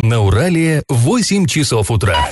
На 0.00 0.20
Урале 0.20 0.84
8 0.88 1.46
часов 1.46 1.90
утра. 1.90 2.30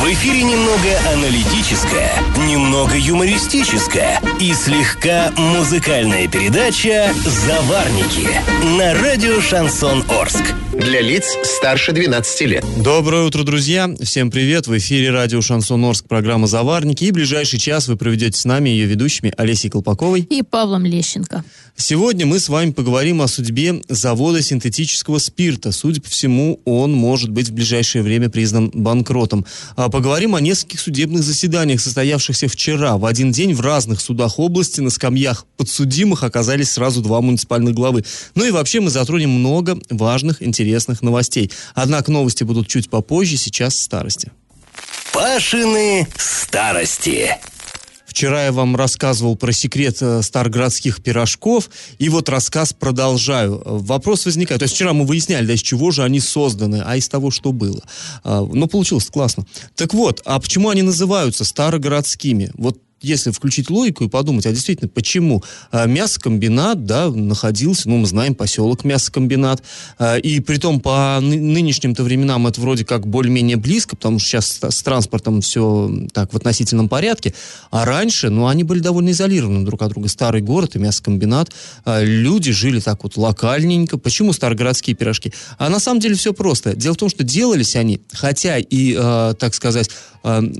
В 0.00 0.12
эфире 0.12 0.42
немного 0.42 0.98
аналитическая, 1.12 2.10
немного 2.48 2.96
юмористическая 2.96 4.20
и 4.40 4.52
слегка 4.54 5.32
музыкальная 5.36 6.26
передача 6.26 7.12
«Заварники» 7.24 8.28
на 8.76 8.94
радио 9.00 9.40
«Шансон 9.40 10.02
Орск». 10.08 10.42
Для 10.72 11.00
лиц 11.00 11.36
старше 11.44 11.92
12 11.92 12.40
лет. 12.42 12.64
Доброе 12.82 13.24
утро, 13.24 13.42
друзья! 13.42 13.88
Всем 14.00 14.30
привет! 14.30 14.66
В 14.66 14.76
эфире 14.78 15.10
радио 15.10 15.40
«Шансон 15.40 15.84
Орск» 15.84 16.06
программа 16.06 16.46
«Заварники». 16.46 17.04
И 17.04 17.10
ближайший 17.10 17.58
час 17.58 17.88
вы 17.88 17.96
проведете 17.96 18.38
с 18.38 18.44
нами 18.44 18.70
ее 18.70 18.86
ведущими 18.86 19.32
Олесей 19.36 19.70
Колпаковой 19.70 20.22
и 20.22 20.42
Павлом 20.42 20.84
Лещенко. 20.86 21.44
Сегодня 21.80 22.26
мы 22.26 22.40
с 22.40 22.48
вами 22.48 22.72
поговорим 22.72 23.22
о 23.22 23.28
судьбе 23.28 23.82
завода 23.88 24.42
синтетического 24.42 25.18
спирта. 25.18 25.70
Судя 25.70 26.02
по 26.02 26.10
всему, 26.10 26.60
он 26.64 26.92
может 26.92 27.30
быть 27.30 27.50
в 27.50 27.52
ближайшее 27.52 28.02
время 28.02 28.28
признан 28.28 28.72
банкротом. 28.74 29.46
А 29.76 29.88
поговорим 29.88 30.34
о 30.34 30.40
нескольких 30.40 30.80
судебных 30.80 31.22
заседаниях, 31.22 31.80
состоявшихся 31.80 32.48
вчера. 32.48 32.98
В 32.98 33.06
один 33.06 33.30
день 33.30 33.54
в 33.54 33.60
разных 33.60 34.00
судах 34.00 34.40
области 34.40 34.80
на 34.80 34.90
скамьях 34.90 35.46
подсудимых 35.56 36.24
оказались 36.24 36.72
сразу 36.72 37.00
два 37.00 37.20
муниципальных 37.20 37.74
главы. 37.74 38.04
Ну 38.34 38.44
и 38.44 38.50
вообще 38.50 38.80
мы 38.80 38.90
затронем 38.90 39.30
много 39.30 39.78
важных, 39.88 40.42
интересных 40.42 41.00
новостей. 41.00 41.52
Однако 41.76 42.10
новости 42.10 42.42
будут 42.42 42.66
чуть 42.66 42.90
попозже, 42.90 43.36
сейчас 43.36 43.78
старости. 43.78 44.32
Пашины 45.12 46.08
старости. 46.16 47.36
Вчера 48.18 48.46
я 48.46 48.50
вам 48.50 48.74
рассказывал 48.74 49.36
про 49.36 49.52
секрет 49.52 49.98
э, 50.00 50.22
старградских 50.22 51.00
пирожков, 51.04 51.70
и 52.00 52.08
вот 52.08 52.28
рассказ 52.28 52.72
продолжаю. 52.72 53.62
Вопрос 53.64 54.26
возникает. 54.26 54.58
То 54.58 54.64
есть 54.64 54.74
вчера 54.74 54.92
мы 54.92 55.04
выясняли, 55.06 55.46
да, 55.46 55.52
из 55.52 55.60
чего 55.62 55.92
же 55.92 56.02
они 56.02 56.18
созданы, 56.18 56.82
а 56.84 56.96
из 56.96 57.08
того, 57.08 57.30
что 57.30 57.52
было. 57.52 57.80
А, 58.24 58.44
но 58.44 58.66
получилось 58.66 59.06
классно. 59.06 59.46
Так 59.76 59.94
вот, 59.94 60.20
а 60.24 60.40
почему 60.40 60.70
они 60.70 60.82
называются 60.82 61.44
старогородскими? 61.44 62.50
Вот 62.54 62.80
если 63.00 63.30
включить 63.30 63.70
логику 63.70 64.04
и 64.04 64.08
подумать, 64.08 64.46
а 64.46 64.52
действительно, 64.52 64.88
почему 64.88 65.42
а, 65.70 65.86
мясокомбинат, 65.86 66.84
да, 66.84 67.08
находился, 67.08 67.88
ну, 67.88 67.98
мы 67.98 68.06
знаем, 68.06 68.34
поселок 68.34 68.84
мясокомбинат, 68.84 69.62
а, 69.98 70.16
и 70.16 70.40
при 70.40 70.58
том 70.58 70.80
по 70.80 71.18
нынешним-то 71.20 72.02
временам 72.02 72.46
это 72.46 72.60
вроде 72.60 72.84
как 72.84 73.06
более-менее 73.06 73.56
близко, 73.56 73.96
потому 73.96 74.18
что 74.18 74.28
сейчас 74.28 74.58
с 74.62 74.82
транспортом 74.82 75.40
все 75.40 75.90
так 76.12 76.32
в 76.32 76.36
относительном 76.36 76.88
порядке, 76.88 77.34
а 77.70 77.84
раньше, 77.84 78.30
ну, 78.30 78.46
они 78.46 78.64
были 78.64 78.80
довольно 78.80 79.10
изолированы 79.10 79.64
друг 79.64 79.82
от 79.82 79.90
друга. 79.90 80.08
Старый 80.08 80.42
город 80.42 80.74
и 80.74 80.78
мясокомбинат, 80.78 81.52
а, 81.84 82.02
люди 82.02 82.50
жили 82.50 82.80
так 82.80 83.04
вот 83.04 83.16
локальненько. 83.16 83.98
Почему 83.98 84.32
старогородские 84.32 84.96
пирожки? 84.96 85.32
А 85.58 85.68
на 85.68 85.78
самом 85.78 86.00
деле 86.00 86.16
все 86.16 86.32
просто. 86.32 86.74
Дело 86.74 86.94
в 86.94 86.98
том, 86.98 87.08
что 87.08 87.22
делались 87.22 87.76
они, 87.76 88.00
хотя 88.12 88.58
и, 88.58 88.94
так 89.38 89.54
сказать, 89.54 89.90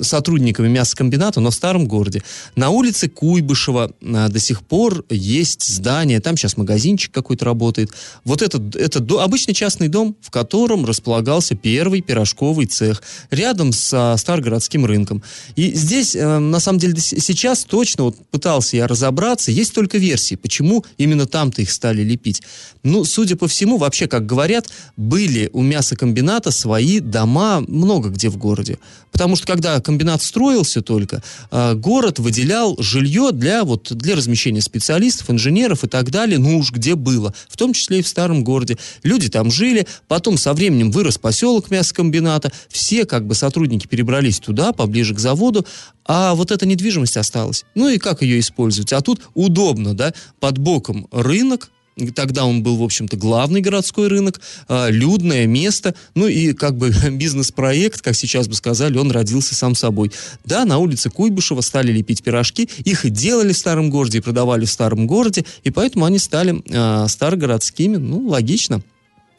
сотрудниками 0.03 0.69
мясокомбината, 0.69 1.41
но 1.41 1.51
в 1.51 1.55
старом 1.55 1.87
городе. 1.87 2.23
На 2.57 2.71
улице 2.71 3.09
Куйбышева 3.09 3.93
а, 4.03 4.29
до 4.29 4.39
сих 4.39 4.63
пор 4.63 5.05
есть 5.11 5.67
здание, 5.67 6.21
там 6.21 6.37
сейчас 6.37 6.57
магазинчик 6.57 7.13
какой-то 7.13 7.45
работает. 7.45 7.91
Вот 8.25 8.43
это, 8.43 8.63
это 8.75 9.05
обычный 9.23 9.55
частный 9.55 9.89
дом, 9.89 10.17
в 10.21 10.31
котором 10.31 10.85
располагался 10.85 11.55
первый 11.55 12.01
пирожковый 12.01 12.67
цех, 12.67 13.03
рядом 13.31 13.73
с 13.73 14.17
Старгородским 14.19 14.85
рынком. 14.85 15.23
И 15.57 15.73
здесь, 15.75 16.15
э, 16.15 16.39
на 16.39 16.61
самом 16.61 16.79
деле, 16.79 16.95
сейчас 16.99 17.65
точно, 17.65 18.05
вот 18.05 18.17
пытался 18.31 18.77
я 18.77 18.87
разобраться, 18.87 19.51
есть 19.51 19.75
только 19.75 19.99
версии, 19.99 20.35
почему 20.35 20.85
именно 20.97 21.27
там-то 21.27 21.63
их 21.63 21.71
стали 21.71 22.03
лепить. 22.03 22.43
Ну, 22.83 23.05
судя 23.05 23.37
по 23.37 23.49
всему, 23.49 23.77
вообще, 23.79 24.07
как 24.07 24.27
говорят, 24.27 24.69
были 24.97 25.51
у 25.53 25.63
мясокомбината 25.63 26.51
свои 26.51 27.01
дома 27.01 27.61
много 27.61 28.09
где 28.09 28.29
в 28.29 28.37
городе. 28.37 28.79
Потому 29.13 29.37
что 29.37 29.47
когда 29.47 29.81
комбинат 29.81 30.23
строился 30.23 30.83
только, 30.83 31.23
э, 31.51 31.75
выделял 32.19 32.77
жилье 32.79 33.31
для, 33.33 33.65
вот, 33.65 33.93
для 33.93 34.17
размещения 34.17 34.61
специалистов, 34.61 35.31
инженеров 35.31 35.85
и 35.85 35.89
так 35.89 36.11
далее, 36.11 36.39
ну 36.39 36.59
уж 36.59 36.73
где 36.73 36.95
было, 36.95 37.35
в 37.49 37.57
том 37.57 37.73
числе 37.73 38.01
и 38.01 38.03
в 38.03 38.09
старом 38.09 38.45
городе. 38.45 38.79
Люди 39.03 39.29
там 39.29 39.51
жили, 39.51 39.87
потом 40.07 40.39
со 40.39 40.55
временем 40.55 40.91
вырос 40.91 41.19
поселок 41.19 41.71
мясокомбината, 41.71 42.53
все 42.69 43.05
как 43.05 43.27
бы 43.27 43.35
сотрудники 43.35 43.87
перебрались 43.87 44.41
туда, 44.41 44.73
поближе 44.73 45.15
к 45.15 45.19
заводу, 45.19 45.67
а 46.05 46.35
вот 46.35 46.51
эта 46.51 46.67
недвижимость 46.67 47.17
осталась. 47.17 47.65
Ну 47.75 47.89
и 47.89 47.99
как 47.99 48.23
ее 48.23 48.41
использовать? 48.41 48.93
А 48.93 49.01
тут 49.01 49.21
удобно, 49.35 49.95
да, 49.95 50.15
под 50.41 50.59
боком 50.59 51.07
рынок, 51.13 51.71
Тогда 52.15 52.45
он 52.45 52.63
был, 52.63 52.77
в 52.77 52.83
общем-то, 52.83 53.17
главный 53.17 53.61
городской 53.61 54.09
рынок, 54.09 54.41
э, 54.69 54.91
людное 54.91 55.47
место, 55.47 55.95
ну 56.15 56.27
и 56.27 56.53
как 56.53 56.77
бы 56.77 56.93
бизнес-проект, 57.11 58.03
как 58.03 58.15
сейчас 58.15 58.49
бы 58.49 58.55
сказали, 58.55 58.99
он 58.99 59.11
родился 59.11 59.55
сам 59.55 59.75
собой. 59.75 60.13
Да, 60.45 60.65
на 60.65 60.79
улице 60.79 61.11
Куйбышева 61.11 61.61
стали 61.61 61.93
лепить 61.93 62.23
пирожки, 62.23 62.69
их 62.85 63.05
и 63.05 63.11
делали 63.11 63.53
в 63.53 63.59
старом 63.59 63.91
городе, 63.91 64.19
и 64.19 64.21
продавали 64.21 64.65
в 64.65 64.71
старом 64.71 65.07
городе, 65.07 65.45
и 65.65 65.71
поэтому 65.71 66.05
они 66.05 66.19
стали 66.19 66.63
э, 66.67 67.09
старогородскими, 67.09 67.97
ну, 67.97 68.29
логично. 68.29 68.83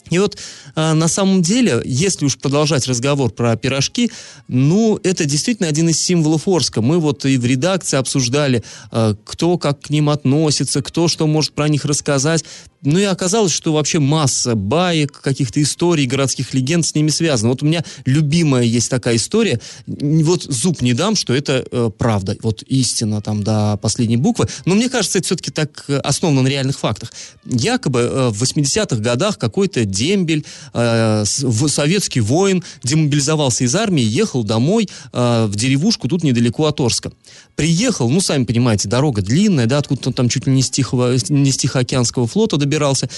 И 0.09 0.19
вот 0.19 0.37
э, 0.75 0.93
на 0.93 1.07
самом 1.07 1.41
деле, 1.41 1.81
если 1.85 2.25
уж 2.25 2.37
продолжать 2.37 2.87
разговор 2.87 3.31
про 3.31 3.55
пирожки, 3.55 4.11
ну, 4.47 4.99
это 5.03 5.25
действительно 5.25 5.69
один 5.69 5.89
из 5.89 6.01
символов 6.01 6.47
Орска. 6.47 6.81
Мы 6.81 6.99
вот 6.99 7.25
и 7.25 7.37
в 7.37 7.45
редакции 7.45 7.97
обсуждали, 7.97 8.63
э, 8.91 9.15
кто 9.25 9.57
как 9.57 9.81
к 9.81 9.89
ним 9.89 10.09
относится, 10.09 10.81
кто 10.81 11.07
что 11.07 11.27
может 11.27 11.53
про 11.53 11.67
них 11.67 11.85
рассказать. 11.85 12.43
Ну 12.81 12.97
и 12.97 13.03
оказалось, 13.03 13.51
что 13.51 13.73
вообще 13.73 13.99
масса 13.99 14.55
баек, 14.55 15.19
каких-то 15.19 15.61
историй, 15.61 16.05
городских 16.05 16.53
легенд 16.53 16.85
с 16.85 16.95
ними 16.95 17.09
связаны. 17.09 17.49
Вот 17.49 17.61
у 17.61 17.65
меня 17.65 17.83
любимая 18.05 18.63
есть 18.63 18.89
такая 18.89 19.17
история. 19.17 19.59
Вот 19.85 20.43
зуб 20.43 20.81
не 20.81 20.93
дам, 20.93 21.15
что 21.15 21.33
это 21.33 21.65
э, 21.69 21.91
правда. 21.97 22.37
Вот 22.41 22.63
истина 22.63 23.21
там 23.21 23.43
до 23.43 23.77
последней 23.81 24.15
буквы. 24.15 24.47
Но 24.63 24.75
мне 24.75 24.87
кажется, 24.87 25.17
это 25.17 25.25
все-таки 25.25 25.51
так 25.51 25.83
э, 25.89 25.97
основано 25.97 26.43
на 26.43 26.47
реальных 26.47 26.79
фактах. 26.79 27.11
Якобы 27.43 27.99
э, 27.99 28.29
в 28.29 28.41
80-х 28.41 28.95
годах 29.01 29.37
какой-то 29.37 29.83
дембель, 29.83 30.45
э, 30.73 31.25
советский 31.25 32.21
воин, 32.21 32.63
демобилизовался 32.83 33.65
из 33.65 33.75
армии, 33.75 34.03
ехал 34.03 34.45
домой 34.45 34.87
э, 35.11 35.45
в 35.47 35.55
деревушку 35.55 36.07
тут 36.07 36.23
недалеко 36.23 36.65
от 36.65 36.79
Орска. 36.79 37.11
Приехал, 37.57 38.09
ну, 38.09 38.21
сами 38.21 38.45
понимаете, 38.45 38.87
дорога 38.87 39.21
длинная, 39.21 39.65
да, 39.65 39.79
откуда-то 39.79 40.13
там 40.13 40.29
чуть 40.29 40.47
ли 40.47 40.53
не 40.53 40.61
с, 40.61 40.71
не 41.29 41.51
с 41.51 41.57
Тихоокеанского 41.57 42.25
флота 42.25 42.55
добирался. 42.69 43.09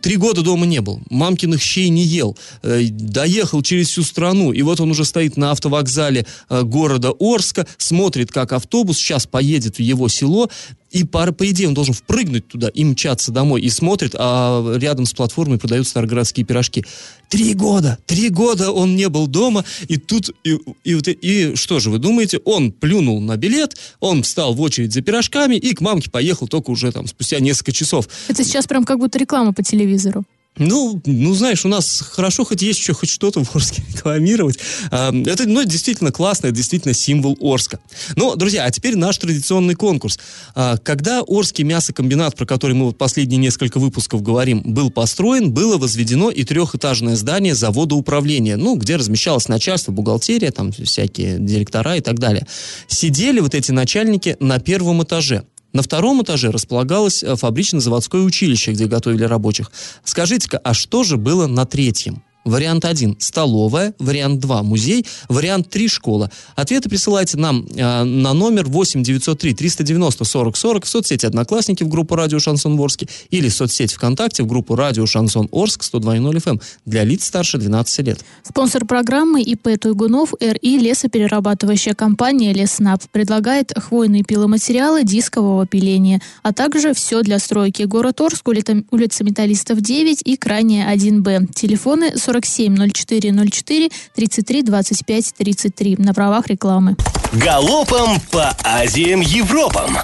Три 0.00 0.16
года 0.16 0.42
дома 0.42 0.64
не 0.64 0.80
был, 0.80 1.00
мамкиных 1.10 1.60
щей 1.60 1.88
не 1.88 2.04
ел, 2.04 2.36
э, 2.62 2.84
доехал 2.90 3.62
через 3.62 3.88
всю 3.88 4.02
страну, 4.02 4.52
и 4.52 4.62
вот 4.62 4.80
он 4.80 4.90
уже 4.90 5.04
стоит 5.04 5.36
на 5.36 5.50
автовокзале 5.50 6.24
э, 6.48 6.62
города 6.62 7.12
Орска, 7.18 7.66
смотрит, 7.76 8.30
как 8.30 8.52
автобус 8.52 8.96
сейчас 8.96 9.26
поедет 9.26 9.76
в 9.76 9.80
его 9.80 10.08
село, 10.08 10.48
и 10.90 11.04
по, 11.04 11.30
по 11.32 11.48
идее 11.50 11.68
он 11.68 11.74
должен 11.74 11.94
впрыгнуть 11.94 12.48
туда 12.48 12.68
и 12.68 12.84
мчаться 12.84 13.32
домой, 13.32 13.62
и 13.62 13.70
смотрит, 13.70 14.14
а 14.18 14.76
рядом 14.76 15.06
с 15.06 15.12
платформой 15.12 15.58
продают 15.58 15.86
старогородские 15.86 16.44
пирожки. 16.44 16.84
Три 17.28 17.54
года, 17.54 17.98
три 18.06 18.28
года 18.28 18.72
он 18.72 18.96
не 18.96 19.08
был 19.08 19.26
дома, 19.26 19.64
и 19.86 19.96
тут, 19.96 20.30
и, 20.42 20.58
и, 20.84 20.92
и, 20.92 21.10
и 21.20 21.56
что 21.56 21.78
же 21.78 21.90
вы 21.90 21.98
думаете, 21.98 22.38
он 22.44 22.72
плюнул 22.72 23.20
на 23.20 23.36
билет, 23.36 23.76
он 24.00 24.22
встал 24.22 24.54
в 24.54 24.60
очередь 24.60 24.92
за 24.92 25.00
пирожками 25.00 25.54
и 25.54 25.72
к 25.74 25.80
мамке 25.80 26.10
поехал 26.10 26.48
только 26.48 26.70
уже 26.70 26.90
там 26.90 27.06
спустя 27.06 27.38
несколько 27.38 27.72
часов. 27.72 28.08
Это 28.28 28.42
сейчас 28.42 28.66
прям 28.66 28.84
как 28.84 28.98
будто 28.98 29.18
реклама 29.18 29.52
по 29.52 29.62
телевизору. 29.62 30.24
Ну, 30.60 31.00
ну, 31.06 31.34
знаешь, 31.34 31.64
у 31.64 31.68
нас 31.68 32.04
хорошо 32.06 32.44
хоть 32.44 32.60
есть 32.60 32.78
еще 32.78 32.92
хоть 32.92 33.08
что-то 33.08 33.42
в 33.42 33.56
Орске 33.56 33.82
рекламировать. 33.94 34.58
Это, 34.90 35.46
ну, 35.46 35.64
действительно 35.64 36.12
классно, 36.12 36.48
это 36.48 36.56
действительно 36.56 36.92
символ 36.92 37.36
Орска. 37.40 37.80
Но, 38.14 38.36
друзья, 38.36 38.64
а 38.64 38.70
теперь 38.70 38.94
наш 38.94 39.16
традиционный 39.16 39.74
конкурс. 39.74 40.18
А, 40.54 40.76
когда 40.76 41.22
Орский 41.22 41.64
мясокомбинат, 41.64 42.36
про 42.36 42.44
который 42.44 42.74
мы 42.74 42.84
вот 42.84 42.98
последние 42.98 43.38
несколько 43.38 43.78
выпусков 43.78 44.22
говорим, 44.22 44.60
был 44.62 44.90
построен, 44.90 45.50
было 45.50 45.78
возведено 45.78 46.30
и 46.30 46.44
трехэтажное 46.44 47.16
здание 47.16 47.54
завода 47.54 47.94
управления, 47.94 48.56
ну, 48.56 48.76
где 48.76 48.96
размещалось 48.96 49.48
начальство, 49.48 49.92
бухгалтерия, 49.92 50.50
там 50.50 50.72
всякие 50.72 51.38
директора 51.38 51.96
и 51.96 52.00
так 52.02 52.18
далее. 52.18 52.46
Сидели 52.86 53.40
вот 53.40 53.54
эти 53.54 53.72
начальники 53.72 54.36
на 54.40 54.58
первом 54.58 55.02
этаже. 55.02 55.44
На 55.72 55.82
втором 55.82 56.22
этаже 56.22 56.50
располагалось 56.50 57.22
э, 57.22 57.36
фабрично-заводское 57.36 58.22
училище, 58.22 58.72
где 58.72 58.86
готовили 58.86 59.24
рабочих. 59.24 59.70
Скажите-ка, 60.04 60.58
а 60.58 60.74
что 60.74 61.04
же 61.04 61.16
было 61.16 61.46
на 61.46 61.64
третьем? 61.64 62.22
Вариант 62.44 62.84
1– 62.84 63.16
столовая. 63.18 63.94
Вариант 63.98 64.40
2– 64.40 64.62
музей. 64.64 65.06
Вариант 65.28 65.68
3– 65.68 65.88
школа. 65.88 66.30
Ответы 66.56 66.88
присылайте 66.88 67.36
нам 67.36 67.66
э, 67.74 68.04
на 68.04 68.32
номер 68.32 68.66
8 68.66 69.02
903 69.02 69.54
390 69.54 70.24
40 70.24 70.56
40 70.56 70.84
в 70.84 70.88
соцсети 70.88 71.26
«Одноклассники» 71.26 71.84
в 71.84 71.88
группу 71.88 72.16
«Радио 72.16 72.38
Шансон 72.38 72.78
Орске» 72.80 73.08
или 73.30 73.48
в 73.48 73.54
соцсети 73.54 73.94
ВКонтакте 73.94 74.42
в 74.42 74.46
группу 74.46 74.74
«Радио 74.74 75.06
Шансон 75.06 75.48
Орск» 75.52 75.82
102.0 75.82 76.32
FM 76.36 76.50
эм 76.50 76.60
для 76.86 77.04
лиц 77.04 77.24
старше 77.24 77.58
12 77.58 78.06
лет. 78.06 78.20
Спонсор 78.42 78.86
программы 78.86 79.42
ИП 79.42 79.78
Туйгунов 79.78 80.32
РИ 80.40 80.78
лесоперерабатывающая 80.78 81.94
компания 81.94 82.52
«Леснаб» 82.52 83.02
предлагает 83.12 83.72
хвойные 83.76 84.22
пиломатериалы 84.22 85.04
дискового 85.04 85.66
пиления, 85.66 86.20
а 86.42 86.52
также 86.52 86.94
все 86.94 87.22
для 87.22 87.38
стройки. 87.38 87.82
Город 87.82 88.20
Орск, 88.20 88.48
улица 88.48 89.24
Металлистов 89.24 89.80
9 89.80 90.22
и 90.24 90.36
крайняя 90.36 90.94
1Б. 90.94 91.52
Телефоны 91.54 92.16
47 92.30 92.76
04 92.92 93.32
04 93.32 93.90
33 94.14 94.62
25 94.62 95.34
33 95.36 95.96
на 95.98 96.14
правах 96.14 96.46
рекламы. 96.46 96.96
Галопом 97.32 98.20
по 98.30 98.56
Азиям 98.62 99.20
Европам! 99.20 99.98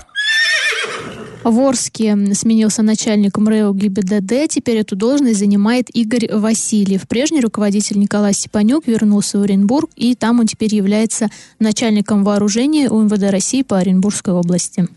В 1.45 1.61
Орске 1.61 2.17
сменился 2.35 2.83
начальник 2.83 3.39
МРЭО 3.39 3.73
ГИБДД. 3.73 4.49
Теперь 4.49 4.79
эту 4.79 4.97
должность 4.97 5.39
занимает 5.39 5.89
Игорь 5.95 6.29
Васильев. 6.33 7.07
Прежний 7.07 7.41
руководитель 7.41 8.01
Николай 8.01 8.35
Степанюк 8.35 8.89
вернулся 8.89 9.39
в 9.39 9.43
Оренбург, 9.43 9.91
и 9.95 10.17
там 10.17 10.41
он 10.41 10.49
теперь 10.49 10.75
является 10.75 11.29
начальником 11.61 12.25
вооружения 12.25 12.91
УМВД 12.91 13.31
России 13.31 13.63
по 13.63 13.79
Оренбургской 13.79 14.35
области. 14.35 14.89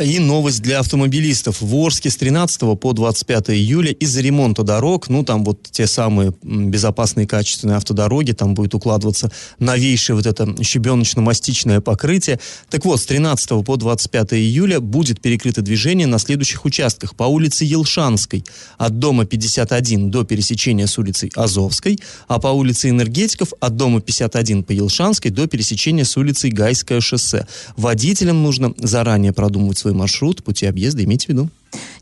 И 0.00 0.20
новость 0.20 0.62
для 0.62 0.78
автомобилистов. 0.78 1.60
В 1.60 1.74
Орске 1.74 2.08
с 2.08 2.16
13 2.16 2.78
по 2.78 2.92
25 2.92 3.50
июля 3.50 3.90
из-за 3.90 4.20
ремонта 4.20 4.62
дорог, 4.62 5.08
ну 5.08 5.24
там 5.24 5.44
вот 5.44 5.64
те 5.72 5.88
самые 5.88 6.32
безопасные 6.40 7.26
качественные 7.26 7.78
автодороги, 7.78 8.30
там 8.30 8.54
будет 8.54 8.74
укладываться 8.74 9.32
новейшее 9.58 10.14
вот 10.14 10.26
это 10.26 10.44
щебеночно-мастичное 10.62 11.80
покрытие. 11.80 12.38
Так 12.70 12.84
вот, 12.84 13.00
с 13.00 13.06
13 13.06 13.64
по 13.64 13.76
25 13.76 14.34
июля 14.34 14.78
будет 14.78 15.20
перекрыто 15.20 15.62
движение 15.62 16.06
на 16.06 16.20
следующих 16.20 16.64
участках. 16.64 17.16
По 17.16 17.24
улице 17.24 17.64
Елшанской 17.64 18.44
от 18.76 19.00
дома 19.00 19.24
51 19.24 20.12
до 20.12 20.22
пересечения 20.22 20.86
с 20.86 20.96
улицей 20.96 21.32
Азовской, 21.34 21.98
а 22.28 22.38
по 22.38 22.48
улице 22.48 22.90
Энергетиков 22.90 23.52
от 23.58 23.76
дома 23.76 24.00
51 24.00 24.62
по 24.62 24.70
Елшанской 24.70 25.32
до 25.32 25.48
пересечения 25.48 26.04
с 26.04 26.16
улицей 26.16 26.50
Гайское 26.50 27.00
шоссе. 27.00 27.48
Водителям 27.76 28.44
нужно 28.44 28.74
заранее 28.78 29.32
продумывать 29.32 29.78
свой 29.78 29.87
свой 29.88 29.98
маршрут, 29.98 30.42
пути 30.44 30.66
объезда, 30.66 31.04
имейте 31.04 31.26
в 31.26 31.28
виду. 31.30 31.48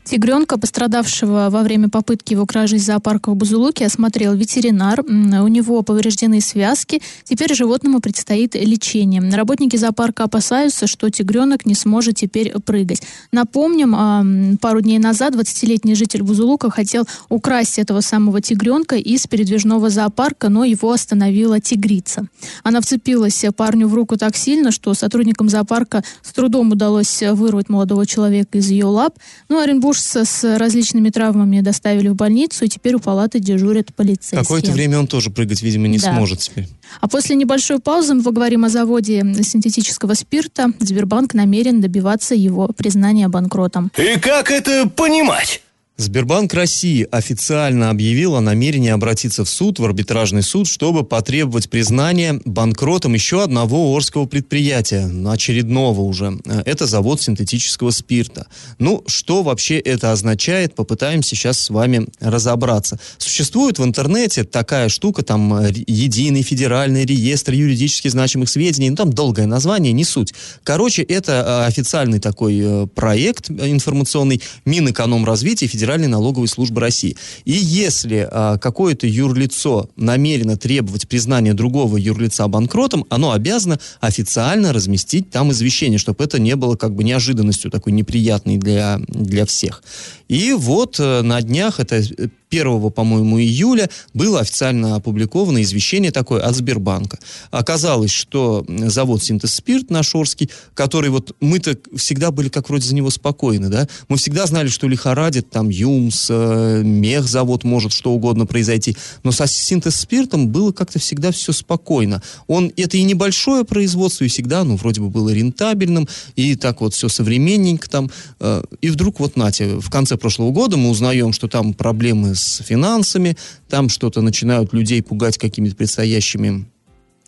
Тигренка, 0.09 0.57
пострадавшего 0.57 1.49
во 1.51 1.63
время 1.63 1.89
попытки 1.89 2.31
его 2.31 2.45
кражи 2.45 2.77
из 2.77 2.85
зоопарка 2.85 3.29
в 3.31 3.35
Бузулуке, 3.35 3.85
осмотрел 3.85 4.33
ветеринар. 4.35 5.01
У 5.01 5.47
него 5.47 5.81
повреждены 5.81 6.39
связки. 6.39 7.01
Теперь 7.25 7.53
животному 7.53 7.99
предстоит 7.99 8.55
лечение. 8.55 9.21
Работники 9.29 9.75
зоопарка 9.75 10.23
опасаются, 10.23 10.87
что 10.87 11.09
тигренок 11.09 11.65
не 11.65 11.75
сможет 11.75 12.15
теперь 12.15 12.53
прыгать. 12.61 13.01
Напомним, 13.33 14.57
пару 14.59 14.79
дней 14.79 14.97
назад 14.97 15.35
20-летний 15.35 15.95
житель 15.95 16.23
Бузулука 16.23 16.69
хотел 16.69 17.05
украсть 17.27 17.77
этого 17.77 17.99
самого 17.99 18.41
тигренка 18.41 18.95
из 18.95 19.27
передвижного 19.27 19.89
зоопарка, 19.89 20.47
но 20.47 20.63
его 20.63 20.93
остановила 20.93 21.59
тигрица. 21.59 22.27
Она 22.63 22.79
вцепилась 22.79 23.43
парню 23.57 23.89
в 23.89 23.93
руку 23.93 24.15
так 24.15 24.37
сильно, 24.37 24.71
что 24.71 24.93
сотрудникам 24.93 25.49
зоопарка 25.49 26.01
с 26.21 26.31
трудом 26.31 26.71
удалось 26.71 27.21
вырвать 27.21 27.67
молодого 27.67 28.05
человека 28.05 28.57
из 28.57 28.69
ее 28.69 28.85
лап. 28.85 29.15
Ну, 29.49 29.59
оренбуржца 29.97 30.25
с 30.25 30.57
различными 30.57 31.09
травмами 31.09 31.61
доставили 31.61 32.07
в 32.09 32.15
больницу, 32.15 32.65
и 32.65 32.69
теперь 32.69 32.95
у 32.95 32.99
палаты 32.99 33.39
дежурят 33.39 33.93
полицейские. 33.95 34.41
Какое-то 34.41 34.71
время 34.71 34.99
он 34.99 35.07
тоже 35.07 35.29
прыгать, 35.29 35.61
видимо, 35.61 35.87
не 35.87 35.97
да. 35.97 36.13
сможет 36.13 36.39
теперь. 36.39 36.67
А 37.01 37.07
после 37.07 37.35
небольшой 37.35 37.79
паузы 37.79 38.13
мы 38.13 38.23
поговорим 38.23 38.65
о 38.65 38.69
заводе 38.69 39.23
синтетического 39.43 40.13
спирта. 40.13 40.71
Сбербанк 40.79 41.33
намерен 41.33 41.81
добиваться 41.81 42.35
его 42.35 42.67
признания 42.67 43.27
банкротом. 43.27 43.91
И 43.97 44.19
как 44.19 44.51
это 44.51 44.87
понимать? 44.89 45.61
Сбербанк 45.99 46.53
России 46.53 47.07
официально 47.09 47.89
объявил 47.89 48.35
о 48.35 48.41
намерении 48.41 48.91
обратиться 48.91 49.43
в 49.43 49.49
суд, 49.49 49.79
в 49.79 49.83
арбитражный 49.83 50.43
суд, 50.43 50.67
чтобы 50.67 51.03
потребовать 51.03 51.71
признания 51.71 52.39
банкротом 52.45 53.15
еще 53.15 53.41
одного 53.41 53.95
Орского 53.95 54.27
предприятия, 54.27 55.09
очередного 55.27 56.01
уже. 56.01 56.37
Это 56.65 56.85
завод 56.85 57.23
синтетического 57.23 57.89
спирта. 57.89 58.45
Ну, 58.77 59.03
что 59.07 59.41
вообще 59.41 59.79
это 59.79 60.11
означает, 60.11 60.75
попытаемся 60.75 61.29
сейчас 61.29 61.59
с 61.59 61.71
вами 61.71 62.05
разобраться. 62.19 62.99
Существует 63.17 63.79
в 63.79 63.83
интернете 63.83 64.43
такая 64.43 64.89
штука, 64.89 65.23
там 65.23 65.65
единый 65.87 66.43
федеральный 66.43 67.05
реестр 67.05 67.53
юридически 67.53 68.09
значимых 68.09 68.49
сведений, 68.49 68.91
ну 68.91 68.97
там 68.97 69.11
долгое 69.11 69.47
название, 69.47 69.93
не 69.93 70.03
суть. 70.03 70.35
Короче, 70.63 71.01
это 71.01 71.63
э, 71.63 71.65
официальный 71.65 72.19
такой 72.19 72.59
э, 72.61 72.87
проект 72.93 73.49
информационный 73.49 74.43
Минэкономразвития 74.65 75.67
Федерального 75.67 75.86
Федеральной 75.87 76.09
налоговой 76.09 76.49
службы 76.49 76.81
России. 76.81 77.15
И 77.45 77.53
если 77.53 78.27
а, 78.29 78.57
какое-то 78.57 79.07
юрлицо 79.07 79.89
намерено 79.95 80.57
требовать 80.57 81.07
признания 81.07 81.53
другого 81.53 81.95
юрлица 81.95 82.45
банкротом, 82.49 83.05
оно 83.07 83.31
обязано 83.31 83.79
официально 84.01 84.73
разместить 84.73 85.29
там 85.29 85.51
извещение, 85.53 85.97
чтобы 85.97 86.25
это 86.25 86.39
не 86.39 86.57
было 86.57 86.75
как 86.75 86.93
бы 86.93 87.05
неожиданностью 87.05 87.71
такой 87.71 87.93
неприятной 87.93 88.57
для, 88.57 88.99
для 89.07 89.45
всех. 89.45 89.81
И 90.27 90.51
вот 90.51 90.99
э, 90.99 91.21
на 91.21 91.41
днях, 91.41 91.79
это 91.79 92.03
1, 92.49 92.91
по-моему, 92.91 93.39
июля 93.39 93.89
было 94.13 94.39
официально 94.39 94.95
опубликовано 94.95 95.61
извещение 95.61 96.11
такое 96.11 96.41
от 96.41 96.55
Сбербанка. 96.55 97.19
Оказалось, 97.51 98.11
что 98.11 98.65
завод 98.67 99.23
«Синтез-Спирт» 99.23 99.89
наш 99.89 100.15
Орский, 100.15 100.49
который 100.73 101.09
вот 101.09 101.35
мы-то 101.41 101.77
всегда 101.95 102.31
были 102.31 102.49
как 102.49 102.69
вроде 102.69 102.87
за 102.87 102.95
него 102.95 103.09
спокойны, 103.09 103.69
да, 103.69 103.87
мы 104.07 104.17
всегда 104.17 104.45
знали, 104.45 104.67
что 104.67 104.87
лихорадит, 104.87 105.49
там 105.49 105.69
ЮМС, 105.69 106.27
э, 106.29 106.81
мехзавод 106.83 107.63
может 107.63 107.91
что 107.91 108.11
угодно 108.11 108.45
произойти, 108.45 108.95
но 109.23 109.31
со 109.31 109.47
«Синтез-Спиртом» 109.47 110.47
было 110.47 110.71
как-то 110.71 110.99
всегда 110.99 111.31
все 111.31 111.51
спокойно. 111.51 112.21
Он, 112.47 112.71
это 112.77 112.97
и 112.97 113.03
небольшое 113.03 113.65
производство, 113.65 114.23
и 114.23 114.27
всегда, 114.27 114.63
ну, 114.63 114.75
вроде 114.77 115.01
бы 115.01 115.09
было 115.09 115.29
рентабельным, 115.29 116.07
и 116.35 116.55
так 116.55 116.81
вот 116.81 116.93
все 116.93 117.09
современненько 117.09 117.89
там, 117.89 118.09
э, 118.39 118.63
и 118.81 118.89
вдруг 118.89 119.19
вот, 119.19 119.35
нате, 119.35 119.79
в 119.79 119.89
конце 119.89 120.17
прошлого 120.17 120.51
года 120.51 120.77
мы 120.77 120.89
узнаем, 120.89 121.33
что 121.33 121.47
там 121.47 121.73
проблемы 121.73 122.35
с 122.37 122.63
финансами, 122.63 123.35
там 123.69 123.89
что-то 123.89 124.21
начинают 124.21 124.73
людей 124.73 125.01
пугать 125.01 125.37
какими-то 125.37 125.75
предстоящими 125.75 126.65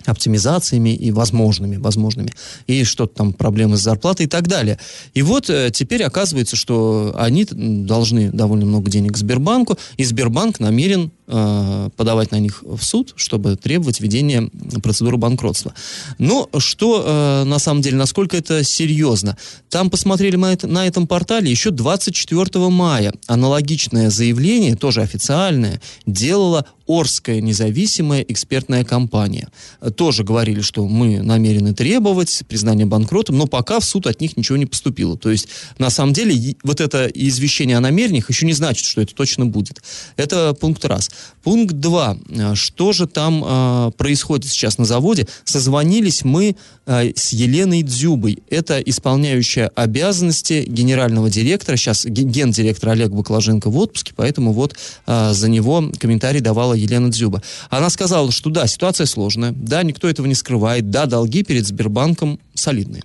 оптимизациями 0.05 0.95
и 0.95 1.11
возможными, 1.11 1.77
возможными, 1.77 2.31
и 2.67 2.83
что-то 2.83 3.15
там 3.15 3.33
проблемы 3.33 3.77
с 3.77 3.81
зарплатой 3.81 4.25
и 4.25 4.29
так 4.29 4.47
далее. 4.47 4.79
И 5.13 5.21
вот 5.21 5.49
э, 5.49 5.71
теперь 5.73 6.03
оказывается, 6.03 6.55
что 6.55 7.13
они 7.17 7.45
должны 7.49 8.31
довольно 8.31 8.65
много 8.65 8.89
денег 8.89 9.17
Сбербанку, 9.17 9.77
и 9.97 10.03
Сбербанк 10.03 10.59
намерен 10.59 11.11
подавать 11.29 12.31
на 12.31 12.39
них 12.39 12.63
в 12.63 12.81
суд, 12.81 13.13
чтобы 13.15 13.55
требовать 13.55 13.99
ведения 13.99 14.49
процедуры 14.81 15.17
банкротства. 15.17 15.73
Но 16.17 16.49
что 16.57 17.03
э, 17.05 17.43
на 17.43 17.59
самом 17.59 17.81
деле, 17.81 17.97
насколько 17.97 18.35
это 18.35 18.63
серьезно? 18.63 19.37
Там 19.69 19.89
посмотрели 19.89 20.35
на 20.35 20.87
этом 20.87 21.07
портале 21.07 21.51
еще 21.51 21.71
24 21.71 22.69
мая 22.69 23.13
аналогичное 23.27 24.09
заявление, 24.09 24.75
тоже 24.75 25.01
официальное, 25.01 25.81
делала 26.05 26.65
Орская 26.89 27.39
независимая 27.39 28.21
экспертная 28.21 28.83
компания. 28.83 29.49
Тоже 29.95 30.23
говорили, 30.23 30.61
что 30.61 30.87
мы 30.87 31.21
намерены 31.21 31.75
требовать 31.75 32.41
признания 32.47 32.87
банкротом, 32.87 33.37
но 33.37 33.45
пока 33.45 33.79
в 33.79 33.85
суд 33.85 34.07
от 34.07 34.19
них 34.21 34.35
ничего 34.35 34.57
не 34.57 34.65
поступило. 34.65 35.15
То 35.15 35.29
есть, 35.29 35.49
на 35.77 35.91
самом 35.91 36.13
деле, 36.13 36.55
вот 36.63 36.81
это 36.81 37.05
извещение 37.05 37.77
о 37.77 37.79
намерениях 37.79 38.29
еще 38.31 38.47
не 38.47 38.53
значит, 38.53 38.85
что 38.85 39.01
это 39.01 39.13
точно 39.13 39.45
будет. 39.45 39.83
Это 40.15 40.55
пункт 40.59 40.83
раз. 40.83 41.11
Пункт 41.43 41.75
два. 41.75 42.17
Что 42.53 42.91
же 42.91 43.07
там 43.07 43.43
э, 43.45 43.91
происходит 43.97 44.51
сейчас 44.51 44.77
на 44.77 44.85
заводе? 44.85 45.27
Созвонились 45.45 46.23
мы 46.23 46.55
э, 46.85 47.11
с 47.15 47.29
Еленой 47.33 47.81
Дзюбой. 47.81 48.39
Это 48.49 48.79
исполняющая 48.79 49.71
обязанности 49.75 50.65
генерального 50.67 51.29
директора, 51.29 51.77
сейчас 51.77 52.05
гендиректор 52.05 52.89
Олег 52.89 53.11
Баклаженко 53.11 53.69
в 53.69 53.77
отпуске, 53.77 54.13
поэтому 54.15 54.53
вот 54.53 54.75
э, 55.07 55.33
за 55.33 55.49
него 55.49 55.91
комментарий 55.97 56.41
давала 56.41 56.73
Елена 56.73 57.09
Дзюба. 57.09 57.41
Она 57.69 57.89
сказала, 57.89 58.31
что 58.31 58.49
да, 58.49 58.67
ситуация 58.67 59.05
сложная, 59.05 59.53
да, 59.55 59.83
никто 59.83 60.09
этого 60.09 60.27
не 60.27 60.35
скрывает, 60.35 60.89
да, 60.89 61.05
долги 61.05 61.43
перед 61.43 61.65
Сбербанком 61.65 62.39
солидные. 62.53 63.03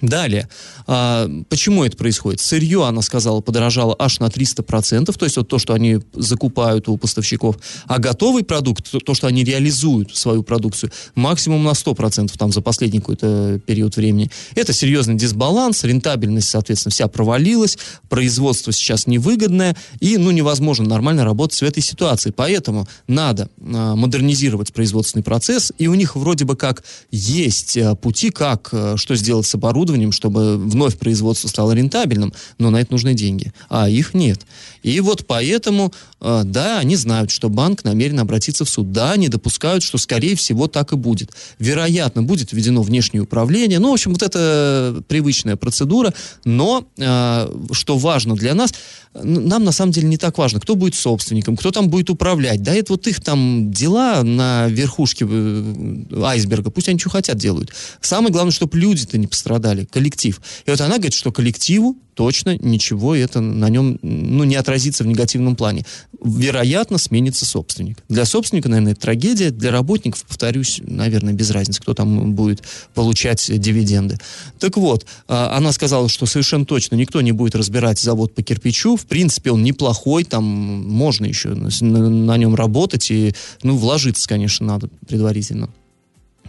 Далее, 0.00 0.48
а, 0.86 1.28
почему 1.48 1.84
это 1.84 1.96
происходит? 1.96 2.40
Сырье, 2.40 2.86
она 2.86 3.02
сказала, 3.02 3.40
подорожало 3.40 3.96
аж 3.98 4.20
на 4.20 4.26
300%, 4.26 5.12
то 5.12 5.24
есть 5.24 5.36
вот 5.36 5.48
то, 5.48 5.58
что 5.58 5.74
они 5.74 5.98
закупают 6.14 6.88
у 6.88 6.96
поставщиков, 6.96 7.56
а 7.86 7.98
готовый 7.98 8.44
продукт, 8.44 8.90
то, 9.04 9.14
что 9.14 9.26
они 9.26 9.42
реализуют 9.42 10.16
свою 10.16 10.42
продукцию, 10.42 10.92
максимум 11.14 11.64
на 11.64 11.70
100% 11.70 12.30
там 12.38 12.52
за 12.52 12.60
последний 12.60 13.00
какой-то 13.00 13.60
период 13.66 13.96
времени. 13.96 14.30
Это 14.54 14.72
серьезный 14.72 15.16
дисбаланс, 15.16 15.82
рентабельность, 15.84 16.48
соответственно, 16.48 16.92
вся 16.92 17.08
провалилась, 17.08 17.76
производство 18.08 18.72
сейчас 18.72 19.06
невыгодное, 19.06 19.76
и, 20.00 20.16
ну, 20.16 20.30
невозможно 20.30 20.86
нормально 20.86 21.24
работать 21.24 21.58
в 21.58 21.64
этой 21.64 21.82
ситуации. 21.82 22.30
Поэтому 22.30 22.86
надо 23.08 23.50
а, 23.60 23.96
модернизировать 23.96 24.72
производственный 24.72 25.22
процесс, 25.22 25.72
и 25.78 25.88
у 25.88 25.94
них 25.94 26.14
вроде 26.16 26.44
бы 26.44 26.56
как 26.56 26.84
есть 27.10 27.76
а, 27.76 27.94
пути, 27.94 28.30
как, 28.30 28.68
а, 28.72 28.96
что 28.96 29.16
сделать 29.16 29.46
с 29.46 29.54
оборудованием, 29.54 29.87
оборудованием, 29.88 30.12
чтобы 30.12 30.56
вновь 30.58 30.98
производство 30.98 31.48
стало 31.48 31.72
рентабельным, 31.72 32.32
но 32.58 32.70
на 32.70 32.80
это 32.80 32.92
нужны 32.92 33.14
деньги, 33.14 33.52
а 33.68 33.88
их 33.88 34.14
нет. 34.14 34.40
И 34.82 35.00
вот 35.00 35.26
поэтому, 35.26 35.92
э, 36.20 36.42
да, 36.44 36.78
они 36.78 36.96
знают, 36.96 37.30
что 37.30 37.48
банк 37.48 37.84
намерен 37.84 38.20
обратиться 38.20 38.64
в 38.64 38.68
суд. 38.68 38.92
Да, 38.92 39.12
они 39.12 39.28
допускают, 39.28 39.82
что, 39.82 39.98
скорее 39.98 40.34
всего, 40.36 40.68
так 40.68 40.92
и 40.92 40.96
будет. 40.96 41.32
Вероятно, 41.58 42.22
будет 42.22 42.52
введено 42.52 42.82
внешнее 42.82 43.22
управление. 43.22 43.78
Ну, 43.78 43.90
в 43.90 43.94
общем, 43.94 44.12
вот 44.12 44.22
это 44.22 45.02
привычная 45.08 45.56
процедура. 45.56 46.14
Но, 46.44 46.84
э, 46.96 47.48
что 47.72 47.98
важно 47.98 48.34
для 48.34 48.54
нас, 48.54 48.72
нам 49.14 49.64
на 49.64 49.72
самом 49.72 49.92
деле 49.92 50.08
не 50.08 50.16
так 50.16 50.38
важно, 50.38 50.60
кто 50.60 50.74
будет 50.74 50.94
собственником, 50.94 51.56
кто 51.56 51.70
там 51.70 51.88
будет 51.88 52.10
управлять. 52.10 52.62
Да, 52.62 52.74
это 52.74 52.92
вот 52.92 53.06
их 53.06 53.20
там 53.20 53.72
дела 53.72 54.22
на 54.22 54.68
верхушке 54.68 55.26
э, 55.28 56.22
айсберга. 56.22 56.70
Пусть 56.70 56.88
они 56.88 56.98
что 56.98 57.10
хотят 57.10 57.36
делают. 57.36 57.72
Самое 58.00 58.32
главное, 58.32 58.52
чтобы 58.52 58.78
люди-то 58.78 59.18
не 59.18 59.26
пострадали, 59.26 59.77
коллектив. 59.86 60.40
И 60.66 60.70
вот 60.70 60.80
она 60.80 60.96
говорит, 60.96 61.14
что 61.14 61.32
коллективу 61.32 61.96
точно 62.18 62.58
ничего 62.58 63.14
это 63.14 63.40
на 63.40 63.68
нем 63.68 63.96
ну, 64.02 64.42
не 64.42 64.56
отразится 64.56 65.04
в 65.04 65.06
негативном 65.06 65.54
плане. 65.54 65.86
Вероятно, 66.20 66.98
сменится 66.98 67.46
собственник. 67.46 67.98
Для 68.08 68.24
собственника, 68.24 68.68
наверное, 68.68 68.92
это 68.94 69.02
трагедия. 69.02 69.50
Для 69.52 69.70
работников, 69.70 70.24
повторюсь, 70.24 70.80
наверное, 70.84 71.32
без 71.32 71.52
разницы, 71.52 71.80
кто 71.80 71.94
там 71.94 72.32
будет 72.32 72.64
получать 72.92 73.48
дивиденды. 73.60 74.18
Так 74.58 74.76
вот, 74.76 75.06
а, 75.28 75.56
она 75.56 75.70
сказала, 75.70 76.08
что 76.08 76.26
совершенно 76.26 76.66
точно 76.66 76.96
никто 76.96 77.20
не 77.20 77.30
будет 77.30 77.54
разбирать 77.54 78.00
завод 78.00 78.34
по 78.34 78.42
кирпичу. 78.42 78.96
В 78.96 79.06
принципе, 79.06 79.52
он 79.52 79.62
неплохой, 79.62 80.24
там 80.24 80.42
можно 80.44 81.24
еще 81.24 81.50
на, 81.50 81.70
на 82.08 82.36
нем 82.36 82.56
работать 82.56 83.12
и, 83.12 83.32
ну, 83.62 83.76
вложиться, 83.76 84.28
конечно, 84.28 84.66
надо 84.66 84.88
предварительно. 85.06 85.70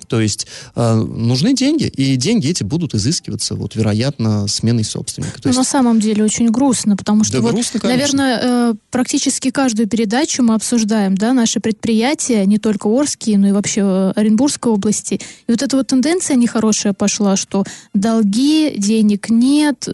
То 0.10 0.20
есть 0.20 0.48
э, 0.76 0.96
нужны 0.96 1.54
деньги, 1.54 1.84
и 1.84 2.16
деньги 2.16 2.50
эти 2.50 2.64
будут 2.64 2.96
изыскиваться, 2.96 3.56
вот, 3.56 3.76
вероятно, 3.76 4.48
сменой 4.48 4.84
собственника. 4.84 5.40
То 5.42 5.50
есть... 5.50 5.58
На 5.58 5.64
самом 5.64 6.00
деле 6.00 6.24
очень 6.24 6.50
грустно, 6.50 6.98
потому 6.98 7.24
что, 7.24 7.38
да 7.38 7.42
вот, 7.42 7.54
грустно, 7.54 7.80
наверное, 7.84 8.40
э, 8.42 8.74
практически 8.90 9.52
каждую 9.52 9.88
передачу 9.88 10.42
мы 10.44 10.56
обсуждаем, 10.56 11.16
да, 11.16 11.34
наши 11.34 11.60
предприятия, 11.60 12.46
не 12.46 12.58
только 12.58 12.88
Орские, 12.88 13.38
но 13.38 13.50
и 13.50 13.52
вообще 13.52 13.82
э, 13.82 14.12
Оренбургской 14.16 14.72
области. 14.72 15.22
И 15.48 15.52
вот 15.52 15.62
эта 15.62 15.78
вот 15.78 15.88
тенденция 15.88 16.36
нехорошая 16.36 16.94
пошла, 16.94 17.38
что 17.38 17.64
долги, 17.94 18.74
денег 18.78 19.30
нет, 19.30 19.88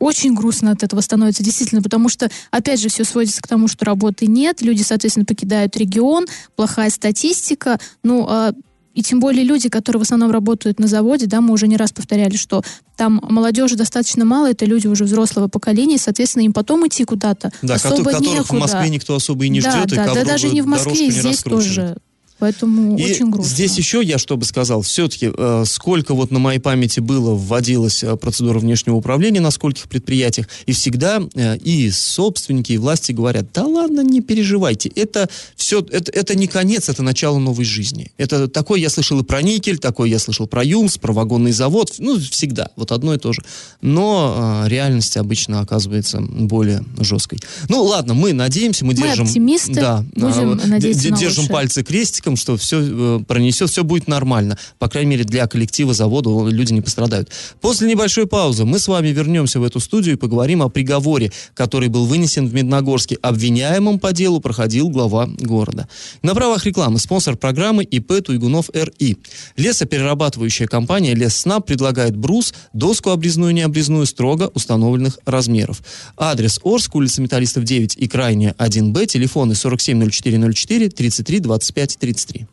очень 0.00 0.34
грустно 0.34 0.72
от 0.72 0.82
этого 0.82 1.00
становится, 1.00 1.44
действительно, 1.44 1.80
потому 1.80 2.08
что, 2.08 2.28
опять 2.50 2.80
же, 2.80 2.88
все 2.88 3.04
сводится 3.04 3.40
к 3.40 3.46
тому, 3.46 3.68
что 3.68 3.84
работы 3.84 4.26
нет, 4.26 4.62
люди, 4.62 4.82
соответственно, 4.82 5.24
покидают 5.24 5.76
регион, 5.76 6.26
плохая 6.56 6.90
статистика, 6.90 7.78
ну, 8.02 8.26
а 8.28 8.52
и 8.94 9.02
тем 9.02 9.20
более 9.20 9.44
люди, 9.44 9.68
которые 9.68 10.00
в 10.00 10.02
основном 10.02 10.30
работают 10.30 10.78
на 10.78 10.86
заводе, 10.86 11.26
да, 11.26 11.40
мы 11.40 11.52
уже 11.52 11.66
не 11.66 11.76
раз 11.76 11.92
повторяли, 11.92 12.36
что 12.36 12.62
там 12.96 13.20
молодежи 13.28 13.76
достаточно 13.76 14.24
мало, 14.24 14.50
это 14.50 14.64
люди 14.64 14.86
уже 14.86 15.04
взрослого 15.04 15.48
поколения, 15.48 15.98
соответственно, 15.98 16.44
им 16.44 16.52
потом 16.52 16.86
идти 16.86 17.04
куда-то 17.04 17.52
да, 17.60 17.74
особо 17.74 18.04
которых 18.04 18.20
некуда. 18.22 18.44
в 18.44 18.52
Москве 18.52 18.88
никто 18.90 19.16
особо 19.16 19.44
и 19.44 19.48
не 19.48 19.60
да, 19.60 19.70
ждет, 19.70 19.96
да, 19.96 20.04
и 20.04 20.14
да, 20.14 20.24
даже 20.24 20.48
не 20.48 20.62
в 20.62 20.66
Москве, 20.66 21.10
здесь 21.10 21.42
тоже 21.42 21.96
Поэтому 22.44 22.98
и 22.98 23.10
очень 23.10 23.30
грустно. 23.30 23.50
Здесь 23.50 23.78
еще 23.78 24.02
я 24.02 24.18
что 24.18 24.36
бы 24.36 24.44
сказал, 24.44 24.82
все-таки 24.82 25.30
э, 25.34 25.64
сколько 25.66 26.12
вот 26.12 26.30
на 26.30 26.38
моей 26.38 26.58
памяти 26.58 27.00
было 27.00 27.34
вводилась 27.34 28.04
э, 28.04 28.16
процедура 28.16 28.58
внешнего 28.58 28.96
управления 28.96 29.40
на 29.40 29.50
скольких 29.50 29.88
предприятиях, 29.88 30.46
и 30.66 30.72
всегда 30.72 31.22
э, 31.34 31.56
и 31.56 31.90
собственники, 31.90 32.72
и 32.72 32.76
власти 32.76 33.12
говорят, 33.12 33.46
да 33.54 33.64
ладно, 33.64 34.02
не 34.02 34.20
переживайте, 34.20 34.90
это 34.90 35.30
все, 35.56 35.80
это, 35.80 36.12
это 36.12 36.36
не 36.36 36.46
конец, 36.46 36.90
это 36.90 37.02
начало 37.02 37.38
новой 37.38 37.64
жизни. 37.64 38.12
Это 38.18 38.46
такое 38.46 38.78
я 38.78 38.90
слышал 38.90 39.18
и 39.20 39.24
про 39.24 39.40
никель, 39.40 39.78
такое 39.78 40.10
я 40.10 40.18
слышал 40.18 40.46
про 40.46 40.62
ЮМС, 40.62 40.98
про 40.98 41.14
вагонный 41.14 41.52
завод, 41.52 41.94
ну, 41.96 42.20
всегда, 42.20 42.68
вот 42.76 42.92
одно 42.92 43.14
и 43.14 43.16
то 43.18 43.32
же. 43.32 43.42
Но 43.80 44.64
э, 44.66 44.68
реальность 44.68 45.16
обычно 45.16 45.60
оказывается 45.60 46.20
более 46.20 46.84
жесткой. 46.98 47.38
Ну, 47.70 47.82
ладно, 47.84 48.12
мы 48.12 48.34
надеемся, 48.34 48.84
мы, 48.84 48.92
мы 48.92 49.00
держим... 49.00 49.24
оптимисты, 49.24 49.72
да, 49.72 50.04
будем 50.14 50.58
э, 50.58 50.66
надеяться 50.66 51.10
держим 51.10 51.48
пальцы 51.48 51.82
крестиком, 51.82 52.33
критикам, 52.34 52.36
что 52.36 52.56
все 52.56 52.80
э, 52.80 53.20
пронесет, 53.26 53.70
все 53.70 53.84
будет 53.84 54.08
нормально. 54.08 54.58
По 54.78 54.88
крайней 54.88 55.10
мере, 55.10 55.24
для 55.24 55.46
коллектива 55.46 55.94
завода 55.94 56.30
люди 56.48 56.72
не 56.72 56.80
пострадают. 56.80 57.30
После 57.60 57.88
небольшой 57.88 58.26
паузы 58.26 58.64
мы 58.64 58.78
с 58.78 58.88
вами 58.88 59.08
вернемся 59.08 59.60
в 59.60 59.64
эту 59.64 59.80
студию 59.80 60.14
и 60.14 60.18
поговорим 60.18 60.62
о 60.62 60.68
приговоре, 60.68 61.32
который 61.54 61.88
был 61.88 62.06
вынесен 62.06 62.48
в 62.48 62.54
Медногорске. 62.54 63.18
Обвиняемым 63.22 63.98
по 63.98 64.12
делу 64.12 64.40
проходил 64.40 64.88
глава 64.88 65.26
города. 65.26 65.88
На 66.22 66.34
правах 66.34 66.66
рекламы 66.66 66.98
спонсор 66.98 67.36
программы 67.36 67.84
ИП 67.84 68.22
Туйгунов 68.24 68.70
РИ. 68.72 69.16
Лесоперерабатывающая 69.56 70.66
компания 70.66 71.14
Лесснаб 71.14 71.66
предлагает 71.66 72.16
брус, 72.16 72.54
доску 72.72 73.10
обрезную 73.10 73.50
и 73.50 73.54
необрезную 73.54 74.06
строго 74.06 74.50
установленных 74.54 75.18
размеров. 75.26 75.82
Адрес 76.16 76.60
Орск, 76.64 76.94
улица 76.94 77.22
Металлистов 77.22 77.64
9 77.64 77.96
и 77.96 78.08
крайняя 78.08 78.54
1Б, 78.58 79.06
телефоны 79.06 79.54
470404 79.54 80.88
33 80.88 81.40
25 81.40 81.98
30. 81.98 82.13
33. 82.14 82.46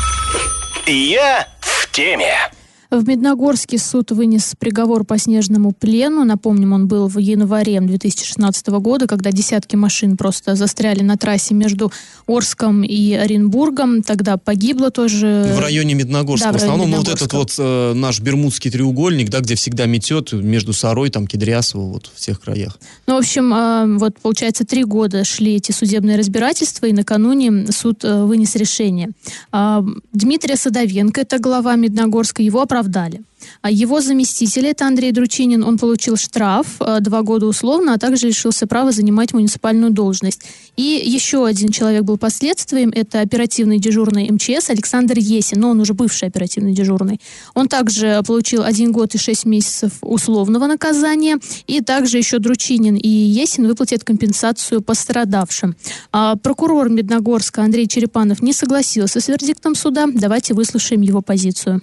Я 0.87 1.47
в 1.59 1.87
теме. 1.91 2.51
В 2.91 3.07
Медногорске 3.07 3.77
суд 3.77 4.11
вынес 4.11 4.53
приговор 4.59 5.05
по 5.05 5.17
снежному 5.17 5.71
плену. 5.71 6.25
Напомним, 6.25 6.73
он 6.73 6.89
был 6.89 7.07
в 7.07 7.19
январе 7.19 7.79
2016 7.79 8.67
года, 8.67 9.07
когда 9.07 9.31
десятки 9.31 9.77
машин 9.77 10.17
просто 10.17 10.55
застряли 10.55 11.01
на 11.01 11.15
трассе 11.15 11.53
между 11.53 11.89
Орском 12.27 12.83
и 12.83 13.13
Оренбургом. 13.13 14.03
Тогда 14.03 14.35
погибло 14.35 14.91
тоже... 14.91 15.53
В 15.55 15.59
районе 15.61 15.93
Медногорска. 15.93 16.47
Да, 16.47 16.51
в, 16.51 16.59
в 16.59 16.63
основном 16.63 16.91
вот 16.91 17.07
этот 17.07 17.31
вот 17.31 17.55
э, 17.57 17.93
наш 17.93 18.19
Бермудский 18.19 18.69
треугольник, 18.69 19.29
да, 19.29 19.39
где 19.39 19.55
всегда 19.55 19.85
метет 19.85 20.33
между 20.33 20.73
Сарой, 20.73 21.09
там, 21.09 21.27
Кедрясово, 21.27 21.93
вот 21.93 22.11
в 22.13 22.19
тех 22.19 22.41
краях. 22.41 22.77
Ну, 23.07 23.15
в 23.15 23.19
общем, 23.19 23.53
э, 23.53 23.99
вот 23.99 24.19
получается, 24.19 24.65
три 24.65 24.83
года 24.83 25.23
шли 25.23 25.55
эти 25.55 25.71
судебные 25.71 26.17
разбирательства, 26.17 26.87
и 26.87 26.91
накануне 26.91 27.71
суд 27.71 28.03
э, 28.03 28.25
вынес 28.25 28.57
решение. 28.57 29.11
Э, 29.53 29.81
Дмитрия 30.11 30.57
Садовенко, 30.57 31.21
это 31.21 31.39
глава 31.39 31.77
Медногорска, 31.77 32.43
его 32.43 32.61
оправдали 32.61 32.80
оправдали. 32.81 33.21
А 33.61 33.71
его 33.71 34.01
заместитель, 34.01 34.67
это 34.67 34.85
Андрей 34.85 35.11
Дручинин, 35.11 35.63
он 35.63 35.77
получил 35.77 36.15
штраф, 36.15 36.67
э, 36.79 36.99
два 37.01 37.21
года 37.21 37.47
условно, 37.47 37.93
а 37.93 37.97
также 37.97 38.27
лишился 38.27 38.67
права 38.67 38.91
занимать 38.91 39.33
муниципальную 39.33 39.91
должность. 39.91 40.41
И 40.77 41.01
еще 41.03 41.45
один 41.45 41.69
человек 41.69 42.03
был 42.03 42.17
последствием, 42.17 42.91
это 42.95 43.21
оперативный 43.21 43.79
дежурный 43.79 44.29
МЧС 44.31 44.69
Александр 44.69 45.17
Есин, 45.17 45.59
но 45.59 45.69
он 45.71 45.79
уже 45.79 45.93
бывший 45.93 46.27
оперативный 46.27 46.73
дежурный. 46.73 47.19
Он 47.55 47.67
также 47.67 48.21
получил 48.27 48.63
один 48.63 48.91
год 48.91 49.15
и 49.15 49.17
шесть 49.17 49.45
месяцев 49.45 49.91
условного 50.01 50.67
наказания, 50.67 51.39
и 51.67 51.81
также 51.81 52.17
еще 52.17 52.37
Дручинин 52.37 52.95
и 52.95 53.09
Есин 53.09 53.67
выплатят 53.67 54.03
компенсацию 54.03 54.81
пострадавшим. 54.81 55.75
А 56.11 56.35
прокурор 56.35 56.89
Медногорска 56.89 57.63
Андрей 57.63 57.87
Черепанов 57.87 58.41
не 58.41 58.53
согласился 58.53 59.19
с 59.19 59.27
вердиктом 59.27 59.75
суда. 59.75 60.07
Давайте 60.13 60.53
выслушаем 60.53 61.01
его 61.01 61.21
позицию. 61.21 61.81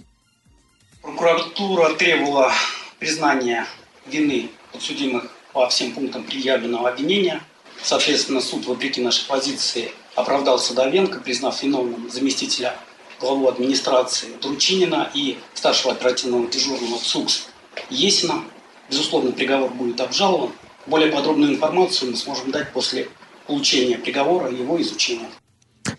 Прокуратура 1.09 1.95
требовала 1.95 2.53
признания 2.99 3.67
вины 4.05 4.51
подсудимых 4.73 5.31
по 5.55 5.67
всем 5.71 5.93
пунктам 5.93 6.23
предъявленного 6.23 6.91
обвинения. 6.91 7.43
Соответственно, 7.83 8.43
суд, 8.43 8.67
вопреки 8.67 9.01
нашей 9.01 9.27
позиции, 9.27 9.91
оправдал 10.15 10.59
Садовенко, 10.59 11.21
признав 11.21 11.63
виновным 11.63 12.11
заместителя 12.11 12.77
главу 13.21 13.49
администрации 13.49 14.29
Дручинина 14.43 15.11
и 15.15 15.39
старшего 15.55 15.93
оперативного 15.93 16.47
дежурного 16.47 16.99
ЦУКС 16.99 17.49
Есина. 17.89 18.45
Безусловно, 18.91 19.33
приговор 19.33 19.71
будет 19.71 20.03
обжалован. 20.03 20.53
Более 20.87 21.11
подробную 21.11 21.55
информацию 21.55 22.11
мы 22.11 22.19
сможем 22.19 22.51
дать 22.51 22.71
после 22.75 23.09
получения 23.47 23.97
приговора 23.97 24.51
и 24.51 24.57
его 24.57 24.79
изучения. 24.83 25.31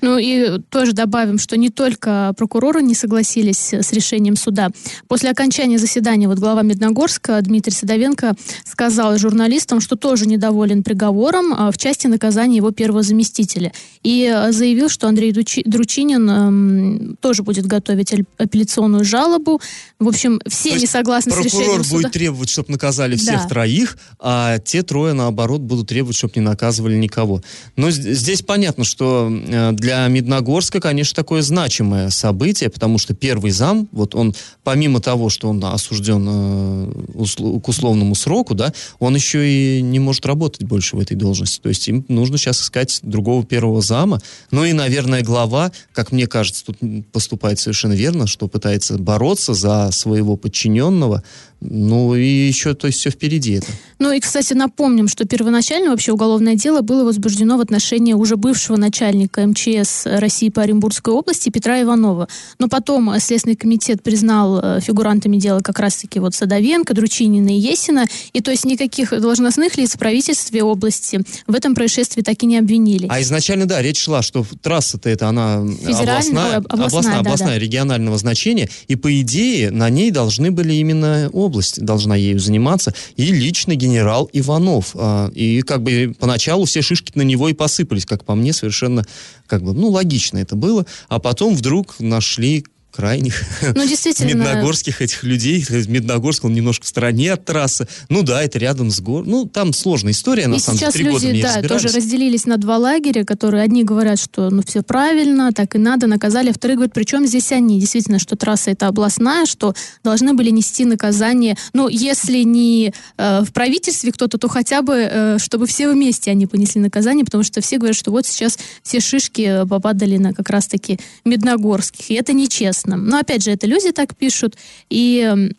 Ну 0.01 0.17
и 0.17 0.59
тоже 0.69 0.93
добавим, 0.93 1.37
что 1.37 1.57
не 1.57 1.69
только 1.69 2.33
прокуроры 2.37 2.81
не 2.81 2.95
согласились 2.95 3.73
с 3.73 3.91
решением 3.91 4.35
суда. 4.35 4.69
После 5.07 5.29
окончания 5.29 5.77
заседания 5.77 6.27
вот 6.27 6.39
глава 6.39 6.61
Медногорска 6.61 7.41
Дмитрий 7.41 7.73
Садовенко 7.73 8.35
сказал 8.65 9.17
журналистам, 9.17 9.81
что 9.81 9.95
тоже 9.95 10.25
недоволен 10.27 10.83
приговором 10.83 11.53
а, 11.53 11.71
в 11.71 11.77
части 11.77 12.07
наказания 12.07 12.57
его 12.57 12.71
первого 12.71 13.03
заместителя. 13.03 13.71
И 14.03 14.25
а, 14.25 14.51
заявил, 14.51 14.89
что 14.89 15.07
Андрей 15.07 15.31
Дручинин 15.31 16.29
эм, 16.29 17.17
тоже 17.21 17.43
будет 17.43 17.65
готовить 17.65 18.13
апелляционную 18.37 19.03
жалобу. 19.03 19.61
В 19.99 20.07
общем, 20.07 20.39
все 20.47 20.75
не 20.75 20.85
согласны 20.85 21.31
с 21.31 21.37
решением 21.37 21.83
суда. 21.83 21.97
будет 21.97 22.11
требовать, 22.11 22.49
чтобы 22.49 22.71
наказали 22.71 23.15
всех 23.15 23.43
да. 23.43 23.47
троих, 23.47 23.97
а 24.19 24.59
те 24.59 24.83
трое, 24.83 25.13
наоборот, 25.13 25.61
будут 25.61 25.89
требовать, 25.89 26.15
чтобы 26.15 26.33
не 26.35 26.41
наказывали 26.41 26.95
никого. 26.95 27.41
Но 27.75 27.91
здесь 27.91 28.41
понятно, 28.41 28.83
что 28.83 29.29
э, 29.31 29.71
для 29.79 30.07
Медногорска, 30.07 30.79
конечно, 30.79 31.15
такое 31.15 31.41
значимое 31.41 32.09
событие, 32.09 32.69
потому 32.69 32.97
что 32.97 33.13
первый 33.13 33.51
зам, 33.51 33.87
вот 33.91 34.15
он, 34.15 34.35
помимо 34.63 34.99
того, 35.01 35.29
что 35.29 35.49
он 35.49 35.63
осужден 35.63 36.27
э, 36.29 37.59
к 37.61 37.67
условному 37.67 38.15
сроку, 38.15 38.55
да, 38.55 38.73
он 38.99 39.15
еще 39.15 39.47
и 39.47 39.81
не 39.81 39.99
может 39.99 40.25
работать 40.25 40.63
больше 40.63 40.95
в 40.95 40.99
этой 40.99 41.15
должности. 41.15 41.59
То 41.61 41.69
есть 41.69 41.87
им 41.87 42.05
нужно 42.07 42.37
сейчас 42.37 42.61
искать 42.61 42.99
другого 43.01 43.45
первого 43.45 43.81
зама. 43.81 44.21
Ну 44.51 44.65
и, 44.65 44.73
наверное, 44.73 45.21
глава, 45.23 45.71
как 45.93 46.11
мне 46.11 46.27
кажется, 46.27 46.65
тут 46.65 46.77
поступает 47.11 47.59
совершенно 47.59 47.93
верно, 47.93 48.27
что 48.27 48.47
пытается 48.47 48.97
бороться 48.97 49.53
за 49.53 49.91
своего 49.91 50.35
подчиненного, 50.35 51.23
ну 51.61 52.15
и 52.15 52.25
еще, 52.25 52.73
то 52.73 52.87
есть 52.87 52.99
все 52.99 53.09
впереди 53.09 53.53
это. 53.53 53.67
Ну 53.99 54.13
и, 54.13 54.19
кстати, 54.21 54.53
напомним, 54.53 55.09
что 55.09 55.25
первоначально 55.25 55.89
вообще 55.89 56.13
уголовное 56.13 56.55
дело 56.55 56.79
было 56.79 57.03
возбуждено 57.03 57.57
в 57.57 57.61
отношении 57.61 58.13
уже 58.13 58.37
бывшего 58.37 58.77
начальника 58.77 59.45
МЧС 59.45 60.05
России 60.05 60.49
по 60.49 60.61
Оренбургской 60.61 61.13
области 61.13 61.49
Петра 61.49 61.81
Иванова. 61.81 62.29
Но 62.59 62.69
потом 62.69 63.11
Следственный 63.19 63.57
комитет 63.57 64.01
признал 64.01 64.59
э, 64.61 64.79
фигурантами 64.79 65.35
дела 65.35 65.59
как 65.59 65.79
раз-таки 65.79 66.19
вот 66.19 66.33
Садовенко, 66.33 66.93
Дручинина 66.93 67.49
и 67.49 67.59
Есина. 67.59 68.05
И 68.31 68.39
то 68.39 68.51
есть 68.51 68.63
никаких 68.63 69.09
должностных 69.09 69.77
лиц 69.77 69.95
в 69.95 69.99
правительстве 69.99 70.63
области 70.63 71.19
в 71.45 71.53
этом 71.53 71.75
происшествии 71.75 72.21
так 72.21 72.41
и 72.41 72.45
не 72.45 72.57
обвинили. 72.57 73.07
А 73.09 73.21
изначально, 73.21 73.65
да, 73.65 73.81
речь 73.81 73.99
шла, 73.99 74.21
что 74.21 74.45
трасса-то 74.61 75.09
это 75.09 75.27
она 75.27 75.55
областная, 75.57 75.81
областная, 75.89 76.57
областная, 76.57 77.13
да, 77.15 77.19
областная 77.19 77.55
да. 77.55 77.59
регионального 77.59 78.17
значения. 78.17 78.69
И 78.87 78.95
по 78.95 79.19
идее 79.19 79.71
на 79.71 79.89
ней 79.89 80.09
должны 80.11 80.51
были 80.51 80.73
именно 80.75 81.29
область 81.49 81.83
должна 81.83 82.15
ею 82.15 82.39
заниматься, 82.39 82.93
и 83.17 83.31
лично 83.31 83.75
генерал 83.75 84.29
Иванов. 84.31 84.91
А, 84.93 85.29
и 85.33 85.61
как 85.61 85.81
бы 85.81 86.15
поначалу 86.17 86.65
все 86.65 86.81
шишки 86.81 87.11
на 87.15 87.23
него 87.23 87.49
и 87.49 87.53
посыпались, 87.53 88.05
как 88.05 88.23
по 88.23 88.35
мне, 88.35 88.53
совершенно 88.53 89.03
как 89.47 89.63
бы, 89.63 89.73
ну, 89.73 89.89
логично 89.89 90.37
это 90.37 90.55
было. 90.55 90.85
А 91.09 91.19
потом 91.19 91.55
вдруг 91.55 91.95
нашли 91.99 92.65
крайних 92.91 93.43
ну, 93.75 93.87
действительно... 93.87 94.29
медногорских 94.29 95.01
этих 95.01 95.23
людей. 95.23 95.65
Медногорск, 95.69 96.45
он 96.45 96.53
немножко 96.53 96.85
в 96.85 96.87
стороне 96.87 97.33
от 97.33 97.45
трассы. 97.45 97.87
Ну 98.09 98.23
да, 98.23 98.43
это 98.43 98.59
рядом 98.59 98.91
с 98.91 98.99
гор. 98.99 99.25
Ну, 99.25 99.45
там 99.45 99.73
сложная 99.73 100.13
история, 100.13 100.47
на 100.47 100.55
и 100.55 100.59
самом 100.59 100.79
деле. 100.79 100.91
сейчас 100.91 101.23
люди, 101.23 101.41
да, 101.41 101.61
тоже 101.61 101.89
разделились 101.89 102.45
на 102.45 102.57
два 102.57 102.77
лагеря, 102.77 103.23
которые 103.25 103.63
одни 103.63 103.83
говорят, 103.83 104.19
что 104.19 104.49
ну 104.49 104.63
все 104.65 104.81
правильно, 104.81 105.51
так 105.53 105.75
и 105.75 105.77
надо, 105.77 106.07
наказали, 106.07 106.49
а 106.49 106.53
вторые 106.53 106.77
говорят, 106.77 106.93
причем 106.93 107.25
здесь 107.25 107.51
они. 107.51 107.79
Действительно, 107.79 108.19
что 108.19 108.35
трасса 108.35 108.71
это 108.71 108.87
областная, 108.87 109.45
что 109.45 109.75
должны 110.03 110.33
были 110.33 110.49
нести 110.49 110.85
наказание, 110.85 111.57
ну, 111.73 111.87
если 111.87 112.39
не 112.39 112.93
э, 113.17 113.41
в 113.41 113.53
правительстве 113.53 114.11
кто-то, 114.11 114.37
то 114.37 114.47
хотя 114.47 114.81
бы, 114.81 114.95
э, 114.95 115.37
чтобы 115.39 115.67
все 115.67 115.89
вместе 115.89 116.31
они 116.31 116.47
понесли 116.47 116.81
наказание, 116.81 117.25
потому 117.25 117.43
что 117.43 117.61
все 117.61 117.77
говорят, 117.77 117.97
что 117.97 118.11
вот 118.11 118.25
сейчас 118.25 118.57
все 118.83 118.99
шишки 118.99 119.65
попадали 119.69 120.17
на 120.17 120.33
как 120.33 120.49
раз-таки 120.49 120.99
медногорских, 121.25 122.09
и 122.09 122.13
это 122.15 122.33
нечестно 122.33 122.78
интересно. 122.79 122.97
Но 122.97 123.19
опять 123.19 123.43
же, 123.43 123.51
это 123.51 123.67
люди 123.67 123.91
так 123.91 124.15
пишут. 124.15 124.57
И 124.89 125.49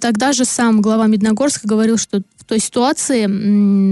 тогда 0.00 0.32
же 0.32 0.44
сам 0.44 0.80
глава 0.80 1.06
Медногорска 1.06 1.66
говорил, 1.66 1.98
что 1.98 2.22
в 2.36 2.44
той 2.44 2.58
ситуации 2.58 3.26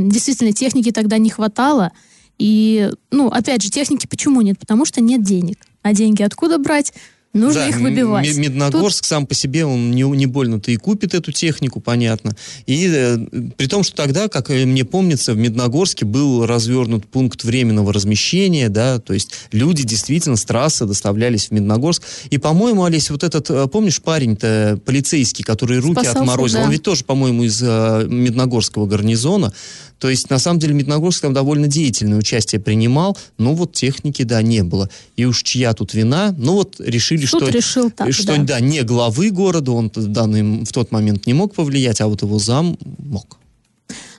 действительно 0.08 0.52
техники 0.52 0.90
тогда 0.90 1.18
не 1.18 1.30
хватало. 1.30 1.90
И, 2.38 2.90
ну, 3.10 3.28
опять 3.28 3.62
же, 3.62 3.70
техники 3.70 4.06
почему 4.06 4.40
нет? 4.40 4.58
Потому 4.58 4.84
что 4.84 5.00
нет 5.00 5.22
денег. 5.22 5.58
А 5.82 5.92
деньги 5.92 6.22
откуда 6.22 6.58
брать? 6.58 6.92
Нужно 7.32 7.62
да, 7.62 7.68
их 7.68 7.80
выбивать. 7.80 8.36
Медногорск 8.36 8.98
Тут... 8.98 9.08
сам 9.08 9.26
по 9.26 9.34
себе, 9.34 9.64
он 9.64 9.92
не, 9.92 10.02
не 10.02 10.26
больно-то 10.26 10.70
и 10.70 10.76
купит 10.76 11.14
эту 11.14 11.32
технику, 11.32 11.80
понятно. 11.80 12.36
И 12.66 12.86
э, 12.92 13.18
при 13.56 13.66
том, 13.66 13.84
что 13.84 13.96
тогда, 13.96 14.28
как 14.28 14.50
мне 14.50 14.84
помнится, 14.84 15.32
в 15.32 15.38
Медногорске 15.38 16.04
был 16.04 16.44
развернут 16.44 17.06
пункт 17.06 17.44
временного 17.44 17.90
размещения, 17.92 18.68
да, 18.68 18.98
то 18.98 19.14
есть 19.14 19.32
люди 19.50 19.82
действительно 19.82 20.36
с 20.36 20.44
трассы 20.44 20.84
доставлялись 20.84 21.46
в 21.46 21.52
Медногорск. 21.52 22.02
И, 22.28 22.36
по-моему, 22.36 22.84
Олесь, 22.84 23.08
вот 23.08 23.24
этот, 23.24 23.48
э, 23.48 23.66
помнишь, 23.66 24.02
парень-то 24.02 24.78
полицейский, 24.84 25.42
который 25.42 25.78
руки 25.78 26.00
Спасался, 26.00 26.20
отморозил, 26.20 26.58
да. 26.58 26.64
он 26.66 26.70
ведь 26.70 26.82
тоже, 26.82 27.04
по-моему, 27.04 27.44
из 27.44 27.62
э, 27.62 28.06
Медногорского 28.08 28.86
гарнизона. 28.86 29.54
То 30.02 30.10
есть, 30.10 30.30
на 30.30 30.40
самом 30.40 30.58
деле, 30.58 30.74
Медногорск 30.74 31.22
там 31.22 31.32
довольно 31.32 31.68
деятельное 31.68 32.18
участие 32.18 32.60
принимал, 32.60 33.16
но 33.38 33.54
вот 33.54 33.72
техники, 33.72 34.24
да, 34.24 34.42
не 34.42 34.64
было. 34.64 34.90
И 35.16 35.24
уж 35.24 35.44
чья 35.44 35.74
тут 35.74 35.94
вина, 35.94 36.34
ну 36.36 36.54
вот 36.54 36.80
решили, 36.80 37.21
Суд 37.26 37.42
что, 37.42 37.50
решил 37.50 37.90
так, 37.90 38.12
что 38.12 38.36
да. 38.36 38.44
да, 38.44 38.60
не 38.60 38.82
главы 38.82 39.30
города, 39.30 39.72
он 39.72 39.90
в, 39.94 40.06
данный, 40.08 40.64
в 40.64 40.72
тот 40.72 40.90
момент 40.92 41.26
не 41.26 41.34
мог 41.34 41.54
повлиять, 41.54 42.00
а 42.00 42.06
вот 42.06 42.22
его 42.22 42.38
зам 42.38 42.76
мог. 42.98 43.38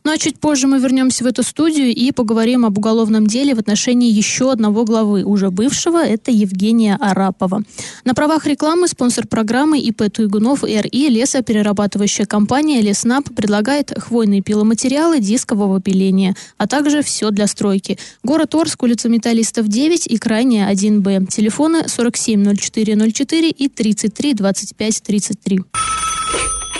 Ну 0.05 0.11
а 0.11 0.17
чуть 0.17 0.37
позже 0.37 0.67
мы 0.67 0.79
вернемся 0.79 1.23
в 1.23 1.27
эту 1.27 1.43
студию 1.43 1.87
и 1.87 2.11
поговорим 2.11 2.65
об 2.65 2.77
уголовном 2.77 3.25
деле 3.25 3.55
в 3.55 3.59
отношении 3.59 4.11
еще 4.11 4.51
одного 4.51 4.83
главы, 4.83 5.23
уже 5.23 5.49
бывшего, 5.49 6.03
это 6.03 6.29
Евгения 6.29 6.97
Арапова. 6.99 7.63
На 8.03 8.13
правах 8.13 8.45
рекламы 8.45 8.89
спонсор 8.89 9.27
программы 9.27 9.79
ИП 9.79 10.11
Туйгунов 10.11 10.65
РИ 10.65 11.07
лесоперерабатывающая 11.07 12.25
компания 12.25 12.81
Леснаб 12.81 13.33
предлагает 13.33 13.93
хвойные 13.97 14.41
пиломатериалы 14.41 15.21
дискового 15.21 15.79
пиления, 15.79 16.35
а 16.57 16.67
также 16.67 17.01
все 17.01 17.31
для 17.31 17.47
стройки. 17.47 17.97
Город 18.23 18.55
Орск, 18.55 18.83
улица 18.83 19.07
Металлистов 19.07 19.69
9 19.69 20.07
и 20.07 20.17
крайняя 20.17 20.69
1Б. 20.69 21.27
Телефоны 21.27 21.85
470404 21.87 23.49
и 23.49 23.69
33 23.69 24.33
25 24.33 25.01
33. 25.01 25.61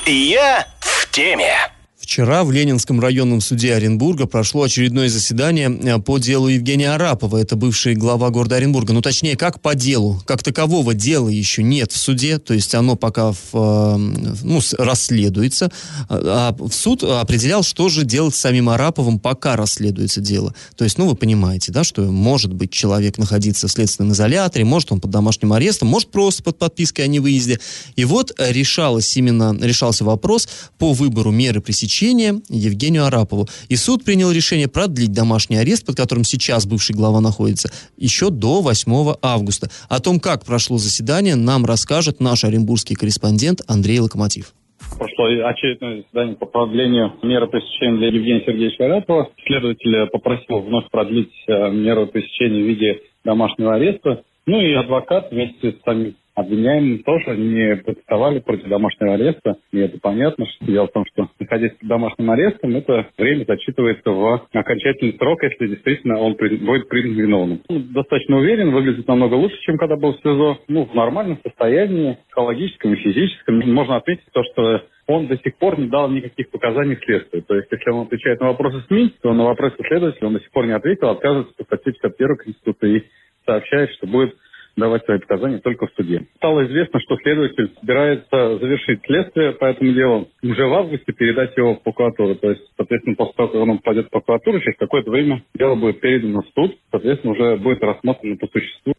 Я 0.07 0.67
в 0.81 1.09
теме. 1.12 1.72
Вчера 2.03 2.43
в 2.43 2.51
Ленинском 2.51 2.99
районном 2.99 3.39
суде 3.39 3.73
Оренбурга 3.73 4.27
прошло 4.27 4.63
очередное 4.63 5.07
заседание 5.07 5.69
э, 5.71 5.99
по 5.99 6.17
делу 6.17 6.49
Евгения 6.49 6.93
Арапова. 6.93 7.37
Это 7.37 7.55
бывший 7.55 7.95
глава 7.95 8.29
города 8.29 8.57
Оренбурга. 8.57 8.91
Ну, 8.91 9.01
точнее, 9.01 9.37
как 9.37 9.61
по 9.61 9.73
делу. 9.73 10.21
Как 10.25 10.43
такового 10.43 10.93
дела 10.93 11.29
еще 11.29 11.63
нет 11.63 11.93
в 11.93 11.97
суде. 11.97 12.39
То 12.39 12.53
есть 12.53 12.75
оно 12.75 12.97
пока 12.97 13.31
в, 13.31 13.37
э, 13.53 13.97
ну, 14.43 14.59
расследуется. 14.77 15.71
А, 16.09 16.53
а 16.59 16.67
в 16.67 16.73
суд 16.73 17.03
определял, 17.03 17.63
что 17.63 17.87
же 17.87 18.03
делать 18.03 18.35
с 18.35 18.39
самим 18.39 18.67
Араповым, 18.67 19.17
пока 19.17 19.55
расследуется 19.55 20.19
дело. 20.19 20.53
То 20.75 20.83
есть, 20.83 20.97
ну, 20.97 21.07
вы 21.07 21.15
понимаете, 21.15 21.71
да, 21.71 21.85
что 21.85 22.01
может 22.01 22.51
быть 22.51 22.71
человек 22.71 23.17
находиться 23.17 23.69
в 23.69 23.71
следственном 23.71 24.11
изоляторе, 24.11 24.65
может 24.65 24.91
он 24.91 24.99
под 24.99 25.09
домашним 25.09 25.53
арестом, 25.53 25.87
может 25.87 26.11
просто 26.11 26.43
под 26.43 26.59
подпиской 26.59 27.05
о 27.05 27.07
невыезде. 27.07 27.61
И 27.95 28.03
вот 28.03 28.33
решалось 28.37 29.15
именно, 29.15 29.57
решался 29.61 30.03
вопрос 30.03 30.49
по 30.77 30.91
выбору 30.91 31.31
меры 31.31 31.61
пресечения 31.61 31.92
заключения 31.93 32.41
Евгению 32.49 33.06
Арапову. 33.06 33.45
И 33.69 33.75
суд 33.75 34.03
принял 34.03 34.32
решение 34.32 34.67
продлить 34.67 35.13
домашний 35.13 35.58
арест, 35.58 35.86
под 35.86 35.95
которым 35.95 36.23
сейчас 36.23 36.65
бывший 36.65 36.95
глава 36.95 37.21
находится, 37.21 37.69
еще 37.97 38.29
до 38.29 38.62
8 38.62 39.15
августа. 39.21 39.67
О 39.89 39.99
том, 39.99 40.19
как 40.19 40.45
прошло 40.45 40.77
заседание, 40.77 41.36
нам 41.36 41.65
расскажет 41.65 42.19
наш 42.19 42.43
оренбургский 42.43 42.95
корреспондент 42.95 43.62
Андрей 43.67 43.99
Локомотив. 43.99 44.53
Прошло 44.97 45.25
очередное 45.25 46.01
заседание 46.01 46.36
по 46.36 46.45
продлению 46.45 47.13
меры 47.23 47.47
пресечения 47.47 47.97
для 47.97 48.08
Евгения 48.08 48.43
Сергеевича 48.45 48.86
Арапова. 48.86 49.29
Следователь 49.45 50.08
попросил 50.12 50.60
вновь 50.60 50.89
продлить 50.91 51.34
э, 51.47 51.71
меру 51.71 52.08
пресечения 52.08 52.63
в 52.63 52.67
виде 52.67 53.01
домашнего 53.23 53.75
ареста. 53.75 54.23
Ну 54.45 54.60
и 54.60 54.73
адвокат 54.73 55.32
вместе 55.32 55.71
с 55.71 55.84
самим 55.86 56.15
Обвиняемые 56.36 57.04
тоже 57.04 57.38
не 57.38 57.76
протестовали 57.78 58.39
против 58.39 58.67
домашнего 58.67 59.13
ареста. 59.13 59.58
И 59.72 59.80
это 59.80 60.00
понятно. 60.02 60.46
Что 60.48 60.65
дело 60.65 60.88
в 60.88 60.91
том, 60.91 61.06
что 61.13 61.30
находясь 61.39 61.74
под 61.74 61.88
домашним 61.88 62.32
арестом, 62.32 62.76
это 62.76 63.08
время 63.17 63.46
зачитывается 63.48 64.10
в 64.10 64.48
окончательный 64.52 65.15
срок, 65.17 65.43
если 65.43 65.67
действительно 65.67 66.19
он 66.19 66.34
будет 66.34 66.89
признан 66.89 67.15
виновным. 67.15 67.62
Ну, 67.69 67.80
достаточно 67.80 68.38
уверен, 68.38 68.72
выглядит 68.72 69.08
намного 69.08 69.36
лучше, 69.36 69.58
чем 69.62 69.78
когда 69.78 69.96
был 69.96 70.13
в 70.13 70.17
СИЗО. 70.17 70.60
Ну, 70.67 70.86
в 70.86 70.96
нормальном 70.96 71.38
состоянии, 71.43 72.17
психологическом 72.28 72.93
и 72.93 72.98
физическом. 72.98 73.60
Можно 73.72 73.98
отметить 73.98 74.26
то, 74.32 74.43
что 74.43 74.82
он 75.06 75.28
до 75.28 75.38
сих 75.38 75.56
пор 75.58 75.80
не 75.80 75.88
дал 75.88 76.10
никаких 76.10 76.50
показаний 76.50 76.98
следствию. 77.04 77.43
То 77.43 77.56
есть, 77.56 77.67
если 77.72 77.89
он 77.91 78.08
отвечает 78.08 78.39
на 78.39 78.48
вопросы 78.48 78.84
СМИ, 78.88 79.13
то 79.22 79.34
на 79.34 79.43
вопросы 79.43 79.76
следователя 79.88 80.28
он 80.28 80.34
до 80.34 80.39
сих 80.39 80.52
пор 80.52 80.65
не 80.65 80.74
ответил, 80.74 81.10
отказывается 81.10 81.54
по 81.58 81.63
статье 81.65 81.93
51 81.93 82.38
Конституции 82.38 82.98
и 82.98 83.04
сообщает, 83.46 83.91
что 83.91 84.08
будет 84.08 84.36
давать 84.75 85.05
свои 85.05 85.19
показания 85.19 85.59
только 85.59 85.88
в 85.88 85.91
суде. 85.95 86.27
Стало 86.38 86.65
известно, 86.65 86.99
что 86.99 87.17
следователь 87.17 87.71
собирается 87.79 88.57
завершить 88.57 89.01
следствие 89.05 89.51
по 89.53 89.65
этому 89.65 89.93
делу 89.93 90.27
уже 90.41 90.65
в 90.65 90.73
августе 90.73 91.13
передать 91.13 91.55
его 91.57 91.75
в 91.75 91.83
прокуратуру. 91.83 92.36
То 92.36 92.49
есть, 92.49 92.63
соответственно, 92.75 93.15
после 93.15 93.33
того, 93.36 93.49
как 93.49 93.62
он 93.62 93.77
попадет 93.77 94.07
в 94.07 94.12
прокуратуру, 94.12 94.59
через 94.62 94.77
какое-то 94.77 95.12
время 95.12 95.43
дело 95.53 95.75
будет 95.75 95.99
передано 95.99 96.41
в 96.41 96.47
суд, 96.55 96.77
соответственно, 96.91 97.33
уже 97.33 97.57
будет 97.57 97.83
рассмотрено 97.83 98.38
по 98.38 98.47
существу 98.47 98.93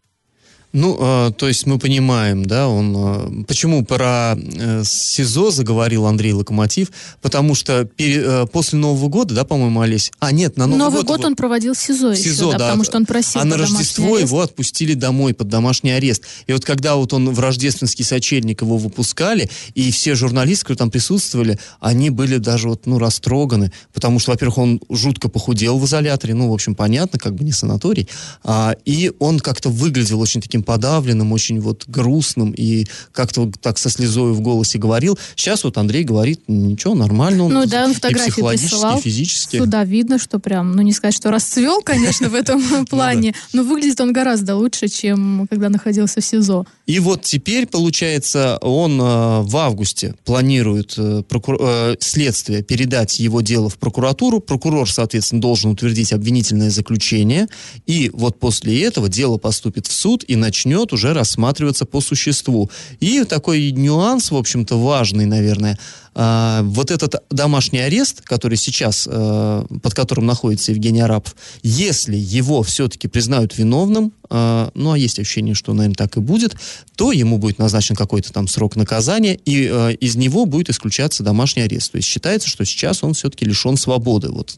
Ну, 0.75 0.97
э, 0.99 1.31
то 1.37 1.47
есть 1.47 1.65
мы 1.65 1.79
понимаем, 1.79 2.45
да, 2.45 2.67
он... 2.67 2.93
Э, 2.97 3.43
почему 3.47 3.85
про 3.85 4.35
э, 4.35 4.83
СИЗО 4.83 5.49
заговорил 5.49 6.05
Андрей 6.05 6.33
Локомотив? 6.33 6.91
Потому 7.21 7.55
что 7.55 7.85
пере, 7.85 8.21
э, 8.21 8.45
после 8.51 8.77
Нового 8.77 9.07
года, 9.07 9.33
да, 9.33 9.45
по-моему, 9.45 9.79
Олесь? 9.79 10.11
А, 10.19 10.33
нет, 10.33 10.57
на 10.57 10.67
Новый, 10.67 10.79
Новый 10.79 11.03
год... 11.03 11.19
год 11.19 11.25
он 11.27 11.35
проводил 11.37 11.75
СИЗО, 11.75 12.13
СИЗО 12.15 12.29
еще, 12.29 12.51
да, 12.51 12.57
да, 12.57 12.65
потому 12.65 12.83
что 12.83 12.97
он 12.97 13.05
просил 13.05 13.39
А 13.39 13.45
на 13.45 13.55
Рождество 13.55 14.15
арест. 14.15 14.27
его 14.27 14.41
отпустили 14.41 14.95
домой 14.95 15.33
под 15.33 15.47
домашний 15.47 15.91
арест. 15.91 16.23
И 16.45 16.51
вот 16.51 16.65
когда 16.65 16.97
вот 16.97 17.13
он 17.13 17.29
в 17.29 17.39
рождественский 17.39 18.03
сочельник 18.03 18.61
его 18.61 18.77
выпускали, 18.77 19.49
и 19.75 19.91
все 19.91 20.13
журналисты, 20.13 20.65
которые 20.65 20.79
там 20.79 20.91
присутствовали, 20.91 21.57
они 21.79 22.09
были 22.09 22.35
даже 22.35 22.67
вот, 22.67 22.85
ну, 22.85 22.99
растроганы, 22.99 23.71
потому 23.93 24.19
что, 24.19 24.31
во-первых, 24.31 24.57
он 24.57 24.81
жутко 24.89 25.29
похудел 25.29 25.79
в 25.79 25.85
изоляторе, 25.85 26.33
ну, 26.33 26.49
в 26.49 26.53
общем, 26.53 26.75
понятно, 26.75 27.17
как 27.17 27.33
бы 27.33 27.45
не 27.45 27.53
санаторий, 27.53 28.09
а, 28.43 28.75
и 28.83 29.13
он 29.19 29.39
как-то 29.39 29.69
выглядел 29.69 30.19
очень 30.19 30.41
таким 30.41 30.64
подавленным, 30.65 31.31
очень 31.31 31.59
вот 31.59 31.85
грустным, 31.87 32.51
и 32.51 32.85
как-то 33.11 33.41
вот 33.41 33.59
так 33.61 33.77
со 33.77 33.89
слезой 33.89 34.33
в 34.33 34.41
голосе 34.41 34.77
говорил. 34.77 35.17
Сейчас 35.35 35.63
вот 35.63 35.77
Андрей 35.77 36.03
говорит, 36.03 36.41
ничего, 36.47 36.95
нормально 36.95 37.45
он. 37.45 37.53
Ну 37.53 37.65
да, 37.65 37.85
он 37.85 37.91
и 37.91 37.93
фотографии 37.93 38.31
психологически, 38.31 38.69
присылал. 38.69 38.97
и 38.97 39.01
физически. 39.01 39.57
Сюда 39.57 39.83
видно, 39.83 40.19
что 40.19 40.39
прям, 40.39 40.75
ну 40.75 40.81
не 40.81 40.91
сказать, 40.91 41.15
что 41.15 41.31
расцвел, 41.31 41.81
конечно, 41.81 42.29
в 42.29 42.35
этом 42.35 42.85
плане, 42.89 43.33
но 43.53 43.63
выглядит 43.63 44.01
он 44.01 44.11
гораздо 44.11 44.55
лучше, 44.55 44.87
чем 44.87 45.47
когда 45.49 45.69
находился 45.69 46.21
в 46.21 46.25
СИЗО. 46.25 46.65
И 46.85 46.99
вот 46.99 47.23
теперь, 47.23 47.65
получается, 47.67 48.57
он 48.61 48.99
э, 48.99 49.41
в 49.41 49.57
августе 49.57 50.15
планирует 50.23 50.93
э, 50.97 51.23
э, 51.29 51.95
следствие 51.99 52.61
передать 52.63 53.19
его 53.19 53.41
дело 53.41 53.69
в 53.69 53.77
прокуратуру. 53.77 54.39
Прокурор, 54.39 54.89
соответственно, 54.89 55.41
должен 55.41 55.71
утвердить 55.71 56.13
обвинительное 56.13 56.69
заключение. 56.69 57.47
И 57.85 58.09
вот 58.13 58.39
после 58.39 58.83
этого 58.83 59.09
дело 59.09 59.37
поступит 59.37 59.87
в 59.87 59.91
суд 59.91 60.23
и 60.27 60.35
начнет 60.55 60.93
уже 60.93 61.13
рассматриваться 61.13 61.85
по 61.85 62.01
существу. 62.01 62.69
И 63.01 63.25
такой 63.25 63.71
нюанс, 63.71 64.31
в 64.31 64.35
общем-то, 64.35 64.77
важный, 64.77 65.25
наверное, 65.25 65.77
а, 66.17 66.61
вот 66.63 66.91
этот 66.91 67.23
домашний 67.29 67.79
арест, 67.79 68.21
который 68.21 68.57
сейчас, 68.57 69.05
э, 69.05 69.65
под 69.83 69.93
которым 69.93 70.25
находится 70.25 70.71
Евгений 70.71 71.01
Арапов, 71.01 71.35
если 71.61 72.15
его 72.15 72.63
все-таки 72.63 73.09
признают 73.09 73.57
виновным, 73.57 74.13
э, 74.29 74.69
ну, 74.73 74.93
а 74.93 74.97
есть 74.97 75.19
ощущение, 75.19 75.55
что, 75.55 75.73
наверное, 75.73 75.95
так 75.95 76.15
и 76.15 76.21
будет, 76.21 76.55
то 76.95 77.11
ему 77.11 77.37
будет 77.37 77.59
назначен 77.59 77.97
какой-то 77.97 78.31
там 78.31 78.47
срок 78.47 78.77
наказания, 78.77 79.35
и 79.43 79.69
э, 79.69 79.95
из 79.95 80.15
него 80.15 80.45
будет 80.45 80.69
исключаться 80.69 81.21
домашний 81.21 81.63
арест. 81.63 81.91
То 81.91 81.97
есть 81.97 82.07
считается, 82.07 82.47
что 82.47 82.63
сейчас 82.63 83.03
он 83.03 83.13
все-таки 83.13 83.43
лишен 83.43 83.75
свободы. 83.75 84.29
Вот, 84.29 84.55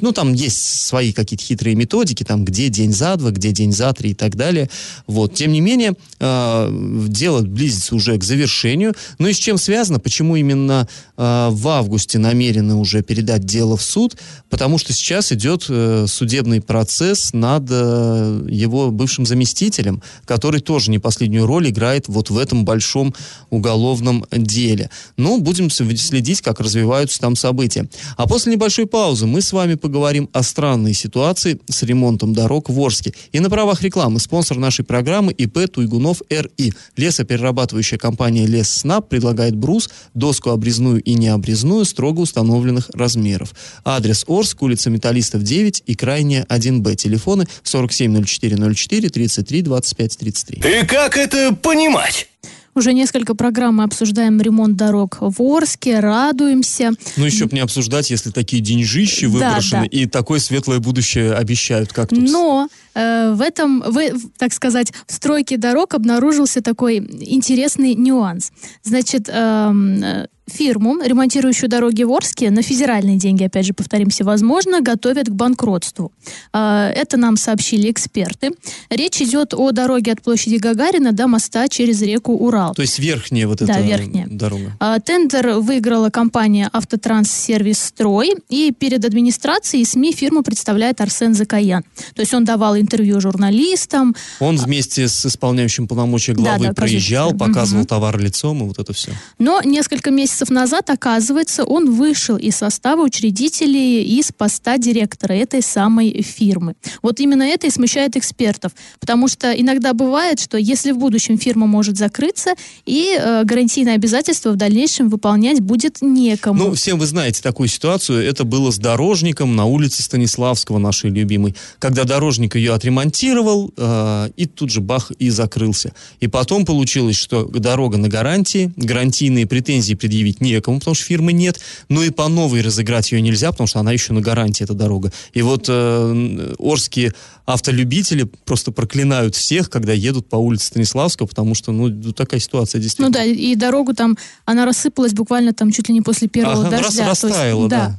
ну, 0.00 0.12
там 0.12 0.34
есть 0.34 0.86
свои 0.86 1.12
какие-то 1.12 1.44
хитрые 1.44 1.76
методики, 1.76 2.24
там, 2.24 2.44
где 2.44 2.68
день 2.68 2.92
за 2.92 3.14
два, 3.16 3.30
где 3.30 3.52
день 3.52 3.72
за 3.72 3.92
три 3.92 4.10
и 4.10 4.14
так 4.14 4.34
далее. 4.34 4.68
Вот. 5.06 5.34
Тем 5.34 5.52
не 5.52 5.60
менее, 5.60 5.94
дело 6.18 7.42
близится 7.42 7.94
уже 7.94 8.18
к 8.18 8.24
завершению. 8.24 8.94
Ну 9.18 9.28
и 9.28 9.32
с 9.32 9.38
чем 9.38 9.58
связано? 9.58 9.98
Почему 10.00 10.36
именно 10.36 10.71
э, 10.80 11.48
в 11.50 11.68
августе 11.68 12.18
намерены 12.18 12.74
уже 12.74 13.02
передать 13.02 13.44
дело 13.44 13.76
в 13.76 13.82
суд? 13.82 14.16
Потому 14.50 14.78
что 14.78 14.92
сейчас 14.92 15.32
идет 15.32 15.66
э, 15.68 16.06
судебный 16.08 16.60
процесс 16.60 17.32
над 17.32 17.64
э, 17.70 18.46
его 18.48 18.90
бывшим 18.90 19.26
заместителем, 19.26 20.02
который 20.24 20.60
тоже 20.60 20.90
не 20.90 20.98
последнюю 20.98 21.46
роль 21.46 21.70
играет 21.70 22.08
вот 22.08 22.30
в 22.30 22.38
этом 22.38 22.64
большом 22.64 23.14
уголовном 23.50 24.24
деле. 24.30 24.90
Ну, 25.16 25.40
будем 25.40 25.70
следить, 25.70 26.40
как 26.40 26.60
развиваются 26.60 27.20
там 27.20 27.36
события. 27.36 27.88
А 28.16 28.26
после 28.26 28.52
небольшой 28.52 28.86
паузы 28.86 29.26
мы 29.26 29.40
с 29.40 29.52
вами 29.52 29.74
поговорим 29.74 30.28
о 30.32 30.42
странной 30.42 30.94
ситуации 30.94 31.60
с 31.68 31.82
ремонтом 31.82 32.32
дорог 32.32 32.68
в 32.68 32.80
Орске. 32.80 33.12
И 33.32 33.40
на 33.40 33.50
правах 33.50 33.82
рекламы 33.82 34.20
спонсор 34.20 34.58
нашей 34.58 34.84
программы 34.84 35.32
ИП 35.32 35.70
Туйгунов 35.72 36.22
РИ. 36.28 36.72
Лесоперерабатывающая 36.96 37.98
компания 37.98 38.46
Лесснаб 38.46 39.08
предлагает 39.08 39.56
брус, 39.56 39.90
доску 40.14 40.50
обрезную 40.62 41.02
и 41.02 41.14
необрезную 41.14 41.84
строго 41.84 42.20
установленных 42.20 42.88
размеров. 42.94 43.52
Адрес 43.84 44.24
Орск, 44.28 44.62
улица 44.62 44.90
Металлистов 44.90 45.42
9 45.42 45.82
и 45.86 45.94
крайняя 45.96 46.46
1Б. 46.48 46.94
Телефоны 46.94 47.46
470404 47.64 49.08
33 49.08 49.62
25 49.62 50.18
33. 50.18 50.62
И 50.82 50.86
как 50.86 51.16
это 51.16 51.52
понимать? 51.52 52.28
Уже 52.74 52.94
несколько 52.94 53.34
программ 53.34 53.76
мы 53.76 53.84
обсуждаем 53.84 54.40
ремонт 54.40 54.76
дорог 54.76 55.18
в 55.20 55.42
Орске, 55.42 56.00
радуемся. 56.00 56.92
Ну, 57.16 57.26
еще 57.26 57.44
бы 57.44 57.54
не 57.54 57.60
обсуждать, 57.60 58.08
если 58.10 58.30
такие 58.30 58.62
деньжищи 58.62 59.26
Да, 59.26 59.32
выброшены 59.32 59.82
да. 59.82 59.86
и 59.88 60.06
такое 60.06 60.40
светлое 60.40 60.78
будущее 60.78 61.34
обещают, 61.34 61.92
как 61.92 62.08
тут. 62.08 62.30
Но 62.30 62.68
э, 62.94 63.32
в 63.34 63.42
этом, 63.42 63.82
в, 63.82 63.92
в, 63.92 64.30
так 64.38 64.54
сказать, 64.54 64.90
в 65.06 65.12
стройке 65.12 65.58
дорог 65.58 65.92
обнаружился 65.92 66.62
такой 66.62 66.96
интересный 66.96 67.94
нюанс. 67.94 68.52
Значит, 68.82 69.28
эм, 69.28 70.02
э, 70.02 70.28
фирму, 70.50 71.00
ремонтирующую 71.02 71.68
дороги 71.70 72.02
в 72.02 72.10
Орске, 72.12 72.50
на 72.50 72.62
федеральные 72.62 73.16
деньги, 73.16 73.44
опять 73.44 73.64
же, 73.66 73.72
повторимся, 73.74 74.24
возможно, 74.24 74.80
готовят 74.80 75.28
к 75.28 75.32
банкротству. 75.32 76.12
Э, 76.52 76.90
это 76.94 77.16
нам 77.16 77.36
сообщили 77.36 77.90
эксперты. 77.90 78.50
Речь 78.90 79.22
идет 79.22 79.54
о 79.54 79.70
дороге 79.70 80.12
от 80.12 80.20
площади 80.22 80.56
Гагарина 80.56 81.12
до 81.12 81.26
моста 81.28 81.68
через 81.68 82.02
реку 82.02 82.32
Урал. 82.32 82.74
То 82.74 82.82
есть 82.82 82.98
верхняя 82.98 83.46
вот 83.46 83.58
Да, 83.58 83.64
эта 83.78 83.80
верхняя. 83.82 84.26
дорога. 84.28 84.72
А, 84.80 84.98
Тендер 84.98 85.58
выиграла 85.60 86.10
компания 86.10 86.68
«Автотранссервис 86.72 87.78
Строй», 87.78 88.34
и 88.48 88.72
перед 88.76 89.04
администрацией 89.04 89.84
СМИ 89.84 90.12
фирму 90.12 90.42
представляет 90.42 91.00
Арсен 91.00 91.34
Закаян. 91.34 91.82
То 92.14 92.20
есть 92.20 92.34
он 92.34 92.44
давал 92.44 92.76
интервью 92.76 93.20
журналистам. 93.20 94.14
Он 94.40 94.56
вместе 94.56 95.08
с 95.08 95.24
исполняющим 95.26 95.86
полномочия 95.86 96.32
Да, 96.34 96.40
главы 96.42 96.66
да, 96.68 96.72
проезжал, 96.74 97.30
кажется. 97.30 97.46
показывал 97.48 97.80
Мгм. 97.82 97.86
товар 97.88 98.18
лицом 98.18 98.62
и 98.62 98.66
вот 98.66 98.78
это 98.78 98.92
все. 98.92 99.12
Но 99.38 99.60
несколько 99.62 100.10
месяцев 100.10 100.31
назад, 100.50 100.90
оказывается, 100.90 101.64
он 101.64 101.90
вышел 101.90 102.36
из 102.36 102.56
состава 102.56 103.02
учредителей 103.02 104.04
из 104.04 104.32
поста 104.32 104.78
директора 104.78 105.34
этой 105.34 105.62
самой 105.62 106.22
фирмы. 106.22 106.74
Вот 107.02 107.20
именно 107.20 107.42
это 107.42 107.66
и 107.66 107.70
смущает 107.70 108.16
экспертов. 108.16 108.72
Потому 109.00 109.28
что 109.28 109.52
иногда 109.52 109.92
бывает, 109.92 110.40
что 110.40 110.58
если 110.58 110.92
в 110.92 110.98
будущем 110.98 111.38
фирма 111.38 111.66
может 111.66 111.96
закрыться, 111.96 112.54
и 112.86 113.16
э, 113.18 113.44
гарантийные 113.44 113.94
обязательства 113.94 114.50
в 114.50 114.56
дальнейшем 114.56 115.08
выполнять 115.08 115.60
будет 115.60 115.98
некому. 116.00 116.64
Ну, 116.64 116.74
всем 116.74 116.98
вы 116.98 117.06
знаете 117.06 117.42
такую 117.42 117.68
ситуацию. 117.68 118.26
Это 118.26 118.44
было 118.44 118.70
с 118.70 118.78
дорожником 118.78 119.56
на 119.56 119.64
улице 119.64 120.02
Станиславского, 120.02 120.78
нашей 120.78 121.10
любимой. 121.10 121.54
Когда 121.78 122.04
дорожник 122.04 122.56
ее 122.56 122.72
отремонтировал, 122.72 123.72
э, 123.76 124.30
и 124.36 124.46
тут 124.46 124.70
же 124.70 124.80
бах, 124.80 125.10
и 125.18 125.30
закрылся. 125.30 125.92
И 126.20 126.28
потом 126.28 126.64
получилось, 126.64 127.16
что 127.16 127.44
дорога 127.44 127.96
на 127.98 128.08
гарантии, 128.08 128.72
гарантийные 128.76 129.46
претензии 129.46 129.94
предъявить 130.22 130.40
некому, 130.40 130.78
потому 130.78 130.94
что 130.94 131.04
фирмы 131.04 131.32
нет, 131.32 131.60
но 131.88 132.02
и 132.02 132.10
по 132.10 132.28
новой 132.28 132.62
разыграть 132.62 133.12
ее 133.12 133.20
нельзя, 133.20 133.50
потому 133.50 133.66
что 133.66 133.80
она 133.80 133.92
еще 133.92 134.12
на 134.12 134.20
гарантии, 134.20 134.64
эта 134.64 134.74
дорога. 134.74 135.12
И 135.32 135.42
вот 135.42 135.66
э, 135.68 136.54
орские 136.58 137.12
автолюбители 137.44 138.24
просто 138.44 138.70
проклинают 138.72 139.34
всех, 139.34 139.68
когда 139.68 139.92
едут 139.92 140.28
по 140.28 140.36
улице 140.36 140.66
Станиславского, 140.66 141.26
потому 141.26 141.54
что, 141.54 141.72
ну, 141.72 141.90
такая 142.12 142.40
ситуация 142.40 142.78
Ну 142.78 142.82
действительно. 142.84 143.10
да, 143.10 143.24
и 143.24 143.54
дорогу 143.56 143.94
там, 143.94 144.16
она 144.44 144.64
рассыпалась 144.64 145.12
буквально 145.12 145.52
там 145.52 145.72
чуть 145.72 145.88
ли 145.88 145.94
не 145.94 146.02
после 146.02 146.28
первого 146.28 146.60
Ага, 146.60 146.64
ну, 146.64 146.70
дождя. 146.70 147.06
рас- 147.06 147.20
То 147.20 147.26
есть, 147.26 147.36
растаяла, 147.36 147.68
да. 147.68 147.98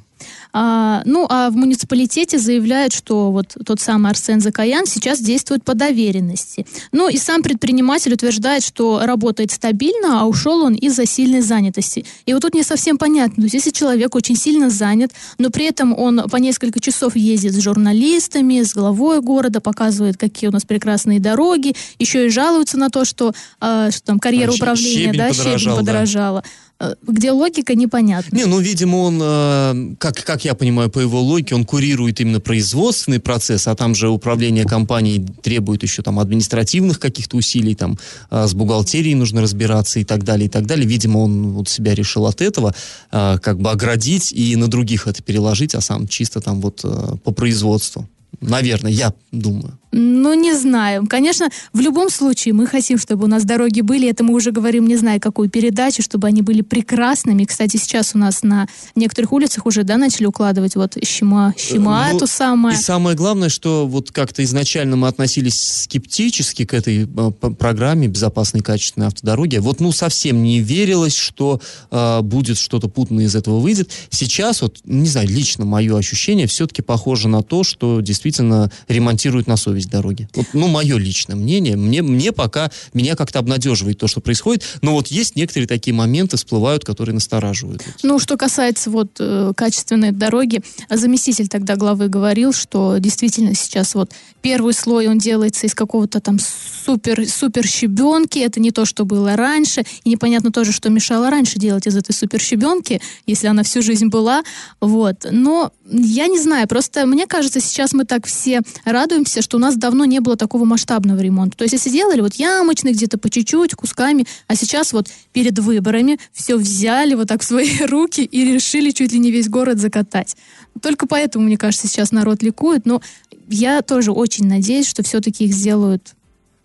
А, 0.54 1.02
ну, 1.06 1.26
а 1.30 1.50
в 1.50 1.56
муниципалитете 1.56 2.38
заявляют, 2.38 2.94
что 2.94 3.32
вот 3.32 3.58
тот 3.66 3.80
самый 3.80 4.12
Арсен 4.12 4.40
Закаян 4.40 4.86
сейчас 4.86 5.20
действует 5.20 5.64
по 5.64 5.74
доверенности. 5.74 6.66
Ну, 6.92 7.10
и 7.10 7.18
сам 7.18 7.42
предприниматель 7.42 8.14
утверждает, 8.14 8.64
что 8.64 9.02
работает 9.04 9.52
стабильно, 9.52 10.22
а 10.22 10.26
ушел 10.26 10.62
он 10.64 10.76
из-за 10.76 11.08
сильной 11.08 11.42
занятости. 11.42 12.06
И 12.28 12.34
вот 12.34 12.44
тут 12.44 12.54
не 12.54 12.62
совсем 12.62 13.00
понятно, 13.00 13.36
то 13.38 13.44
есть 13.44 13.56
если 13.56 13.72
человек 13.72 14.14
очень 14.16 14.36
сильно 14.36 14.70
занят, 14.70 15.12
но 15.40 15.50
при 15.50 15.66
этом 15.66 15.98
он 15.98 16.30
по 16.30 16.38
несколько 16.38 16.80
часов 16.80 17.16
ездит 17.16 17.54
с 17.54 17.60
журналистами, 17.60 18.62
с 18.62 18.74
главой 18.74 19.22
города, 19.22 19.60
показывает, 19.60 20.18
какие 20.18 20.50
у 20.50 20.54
нас 20.54 20.66
прекрасные 20.66 21.20
дороги, 21.20 21.76
еще 21.98 22.28
и 22.28 22.30
жалуется 22.30 22.78
на 22.78 22.90
то, 22.90 23.06
что, 23.06 23.34
а, 23.60 23.90
что 23.90 24.04
там 24.04 24.20
карьера 24.20 24.52
А, 24.52 24.56
управления, 24.56 25.06
щебень 25.06 25.18
да, 25.18 25.28
подорожал, 25.30 25.58
щебень 25.58 25.72
да. 25.72 25.76
подорожала. 25.78 26.44
Э, 26.44 26.64
Где 27.08 27.32
логика, 27.32 27.76
непонятно. 27.76 28.36
Не, 28.36 28.46
ну, 28.46 28.60
видимо, 28.60 28.98
он, 28.98 29.20
э, 29.22 29.96
как, 29.98 30.24
как 30.24 30.46
я 30.46 30.54
понимаю, 30.54 30.90
по 30.90 31.00
его 31.00 31.22
логике, 31.22 31.56
он 31.56 31.66
курирует 31.66 32.20
именно 32.22 32.40
производственный 32.40 33.20
процесс, 33.20 33.68
а 33.68 33.76
там 33.76 33.96
же 33.96 34.10
управление 34.10 34.66
компанией 34.66 35.26
требует 35.42 35.84
еще 35.84 36.02
там 36.02 36.20
административных 36.20 37.00
каких-то 37.00 37.38
усилий, 37.38 37.76
там 37.76 37.98
э, 38.32 38.48
с 38.48 38.54
бухгалтерией 38.54 39.16
нужно 39.16 39.42
разбираться 39.42 40.00
и 40.00 40.04
так 40.04 40.24
далее, 40.24 40.48
и 40.48 40.50
так 40.50 40.66
далее. 40.66 40.88
Видимо, 40.88 41.20
он 41.20 41.52
вот 41.54 41.70
себя 41.70 41.96
решил 41.96 42.26
от 42.26 42.42
этого 42.42 42.74
э, 43.12 43.38
как 43.42 43.60
бы 43.60 43.72
оградить 43.72 44.32
и 44.32 44.56
на 44.56 44.68
других 44.68 45.08
это 45.08 45.22
переложить, 45.24 45.76
а 45.76 45.82
сам 45.82 46.08
чисто 46.08 46.42
там 46.42 46.62
вот 46.62 46.82
э, 46.84 47.16
по 47.24 47.32
производству. 47.32 48.08
Наверное, 48.42 48.92
я 48.92 49.14
думаю. 49.32 49.78
Ну, 49.96 50.34
не 50.34 50.54
знаю. 50.54 51.06
Конечно, 51.08 51.50
в 51.72 51.80
любом 51.80 52.10
случае 52.10 52.56
мы 52.56 52.66
хотим, 52.66 52.98
чтобы 52.98 53.26
у 53.26 53.28
нас 53.28 53.46
дороги 53.46 53.82
были. 53.82 54.10
Это 54.10 54.24
мы 54.24 54.34
уже 54.34 54.52
говорим, 54.52 54.88
не 54.88 54.98
знаю, 54.98 55.22
какую 55.22 55.50
передачу, 55.50 56.02
чтобы 56.02 56.28
они 56.28 56.42
были 56.42 56.62
прекрасными. 56.62 57.46
Кстати, 57.46 57.78
сейчас 57.78 58.16
у 58.16 58.18
нас 58.18 58.42
на 58.42 58.68
некоторых 58.96 59.32
улицах 59.32 59.68
уже, 59.68 59.84
да, 59.84 59.98
начали 59.98 60.26
укладывать 60.26 60.76
вот 60.76 60.98
щема, 61.06 61.54
щема 61.58 62.08
Ну, 62.10 62.18
эту 62.18 62.28
самую. 62.28 62.74
И 62.74 62.78
самое 62.78 63.16
главное, 63.16 63.50
что 63.50 63.88
вот 63.88 64.12
как-то 64.12 64.44
изначально 64.44 64.96
мы 64.96 65.08
относились 65.08 65.84
скептически 65.84 66.66
к 66.66 66.74
этой 66.74 67.04
э, 67.04 67.32
программе 67.60 68.08
безопасной 68.08 68.62
качественной 68.62 69.08
автодороги. 69.08 69.58
Вот 69.58 69.80
ну 69.80 69.92
совсем 69.92 70.42
не 70.42 70.60
верилось, 70.60 71.16
что 71.16 71.62
э, 71.92 72.22
будет 72.22 72.58
что-то 72.58 72.88
путное 72.88 73.26
из 73.26 73.36
этого 73.36 73.60
выйдет. 73.60 73.92
Сейчас 74.10 74.64
вот, 74.64 74.80
не 74.86 75.08
знаю, 75.08 75.28
лично 75.30 75.66
мое 75.66 75.96
ощущение 75.96 76.48
все-таки 76.48 76.82
похоже 76.82 77.28
на 77.28 77.44
то, 77.44 77.64
что 77.64 78.02
действительно 78.02 78.72
ремонтируют 78.88 79.46
на 79.46 79.56
совесть 79.56 79.83
дороги. 79.90 80.28
Вот, 80.34 80.48
ну, 80.54 80.68
мое 80.68 80.98
личное 80.98 81.36
мнение. 81.36 81.76
Мне, 81.76 82.02
мне 82.02 82.32
пока, 82.32 82.72
меня 82.94 83.16
как-то 83.16 83.40
обнадеживает 83.40 83.98
то, 84.00 84.08
что 84.08 84.22
происходит. 84.22 84.64
Но 84.82 84.94
вот 84.94 85.08
есть 85.08 85.36
некоторые 85.36 85.68
такие 85.68 85.94
моменты 85.94 86.38
всплывают, 86.38 86.86
которые 86.86 87.14
настораживают. 87.14 87.84
Ну, 88.04 88.20
что 88.20 88.38
касается 88.38 88.90
вот 88.90 89.18
э, 89.20 89.54
качественной 89.56 90.12
дороги, 90.12 90.62
заместитель 90.90 91.48
тогда 91.48 91.76
главы 91.76 92.08
говорил, 92.08 92.54
что 92.54 92.98
действительно 92.98 93.56
сейчас 93.56 93.96
вот 93.96 94.12
первый 94.42 94.74
слой 94.74 95.08
он 95.08 95.18
делается 95.18 95.68
из 95.68 95.74
какого-то 95.74 96.20
там 96.20 96.38
супер 96.86 97.28
супер 97.28 97.66
щебенки, 97.66 98.40
это 98.40 98.60
не 98.60 98.72
то, 98.72 98.86
что 98.86 99.06
было 99.06 99.36
раньше, 99.36 99.84
и 100.04 100.10
непонятно 100.10 100.52
тоже, 100.52 100.72
что 100.72 100.90
мешало 100.90 101.30
раньше 101.30 101.60
делать 101.60 101.88
из 101.88 101.96
этой 101.96 102.14
супер 102.14 102.42
щебенки, 102.42 103.02
если 103.26 103.48
она 103.48 103.64
всю 103.64 103.82
жизнь 103.82 104.08
была, 104.08 104.44
вот. 104.80 105.26
Но 105.30 105.72
я 105.90 106.28
не 106.28 106.40
знаю, 106.40 106.68
просто 106.68 107.06
мне 107.06 107.28
кажется, 107.28 107.60
сейчас 107.60 107.94
мы 107.94 108.06
так 108.06 108.26
все 108.26 108.62
радуемся, 108.86 109.42
что 109.42 109.58
у 109.58 109.60
нас 109.60 109.73
давно 109.78 110.06
не 110.06 110.20
было 110.20 110.36
такого 110.36 110.66
масштабного 110.66 111.20
ремонта. 111.20 111.58
То 111.58 111.64
есть 111.64 111.74
если 111.74 111.90
делали 111.90 112.22
вот 112.22 112.36
ямочный 112.36 112.92
где-то 112.92 113.18
по 113.18 113.30
чуть-чуть, 113.30 113.76
кусками, 113.76 114.26
а 114.48 114.56
сейчас 114.56 114.94
вот 114.94 115.10
перед 115.32 115.58
выборами 115.60 116.20
все 116.32 116.56
взяли 116.56 117.16
вот 117.16 117.28
так 117.28 117.42
в 117.42 117.46
свои 117.46 117.78
руки 117.86 118.22
и 118.22 118.54
решили 118.54 118.92
чуть 118.92 119.12
ли 119.12 119.20
не 119.20 119.32
весь 119.32 119.50
город 119.50 119.80
закатать. 119.80 120.36
Только 120.82 121.08
поэтому, 121.08 121.46
мне 121.46 121.58
кажется, 121.58 121.88
сейчас 121.88 122.12
народ 122.12 122.42
ликует, 122.42 122.86
но 122.86 123.02
я 123.48 123.82
тоже 123.82 124.12
очень 124.12 124.48
надеюсь, 124.48 124.88
что 124.88 125.04
все-таки 125.04 125.46
их 125.46 125.54
сделают 125.54 126.16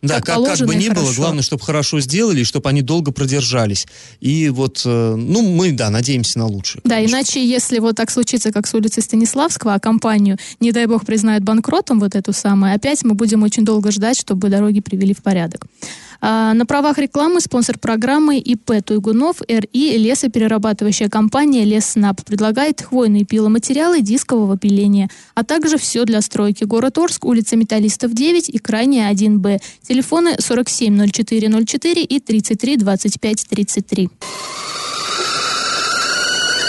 Да, 0.01 0.21
как 0.21 0.37
как, 0.37 0.59
как 0.59 0.67
бы 0.67 0.77
ни 0.77 0.89
было, 0.89 1.05
хорошо. 1.05 1.23
главное, 1.23 1.43
чтобы 1.43 1.65
хорошо 1.65 2.01
сделали, 2.01 2.41
и 2.41 2.45
чтобы 2.45 2.69
они 2.69 2.83
долго 2.83 3.11
продержались. 3.11 3.87
И 4.21 4.49
вот, 4.49 4.83
э, 4.85 5.15
ну, 5.17 5.43
мы, 5.43 5.73
да, 5.73 5.91
надеемся 5.91 6.39
на 6.39 6.47
лучшее. 6.47 6.81
Да, 6.85 6.97
конечно. 6.97 7.17
иначе, 7.17 7.45
если 7.45 7.81
вот 7.81 7.97
так 7.97 8.11
случится, 8.11 8.53
как 8.53 8.69
с 8.69 8.75
улицы 8.75 9.01
Станиславского, 9.01 9.75
а 9.75 9.81
компанию, 9.81 10.39
не 10.61 10.71
дай 10.71 10.87
бог, 10.87 11.05
признают 11.05 11.43
банкротом 11.43 11.99
вот 11.99 12.15
эту 12.15 12.33
самую, 12.33 12.75
опять 12.75 13.03
мы 13.03 13.15
будем 13.15 13.43
очень 13.43 13.65
долго 13.65 13.91
ждать, 13.91 14.19
чтобы 14.21 14.49
дороги 14.49 14.81
привели 14.81 15.15
в 15.15 15.23
порядок. 15.23 15.67
А, 16.21 16.53
на 16.55 16.67
правах 16.67 16.99
рекламы 16.99 17.41
спонсор 17.41 17.79
программы 17.79 18.39
ИП 18.39 18.83
Туйгунов 18.85 19.41
РИ 19.47 19.99
лесоперерабатывающая 19.99 21.09
компания 21.09 21.65
Лесснаб 21.65 22.25
предлагает 22.25 22.83
хвойные 22.83 23.25
пиломатериалы 23.25 24.01
дискового 24.01 24.59
пиления, 24.59 25.09
а 25.35 25.45
также 25.45 25.79
все 25.79 26.05
для 26.05 26.21
стройки. 26.21 26.65
Город 26.65 26.99
Орск, 26.99 27.25
улица 27.25 27.57
Металлистов 27.57 28.13
9 28.13 28.49
и 28.49 28.59
крайняя 28.59 29.13
1Б. 29.13 29.61
Телефоны 29.87 30.37
470404 30.39 32.03
и 32.03 32.21
33 32.21 32.77
25 32.77 33.47
33. 33.49 34.11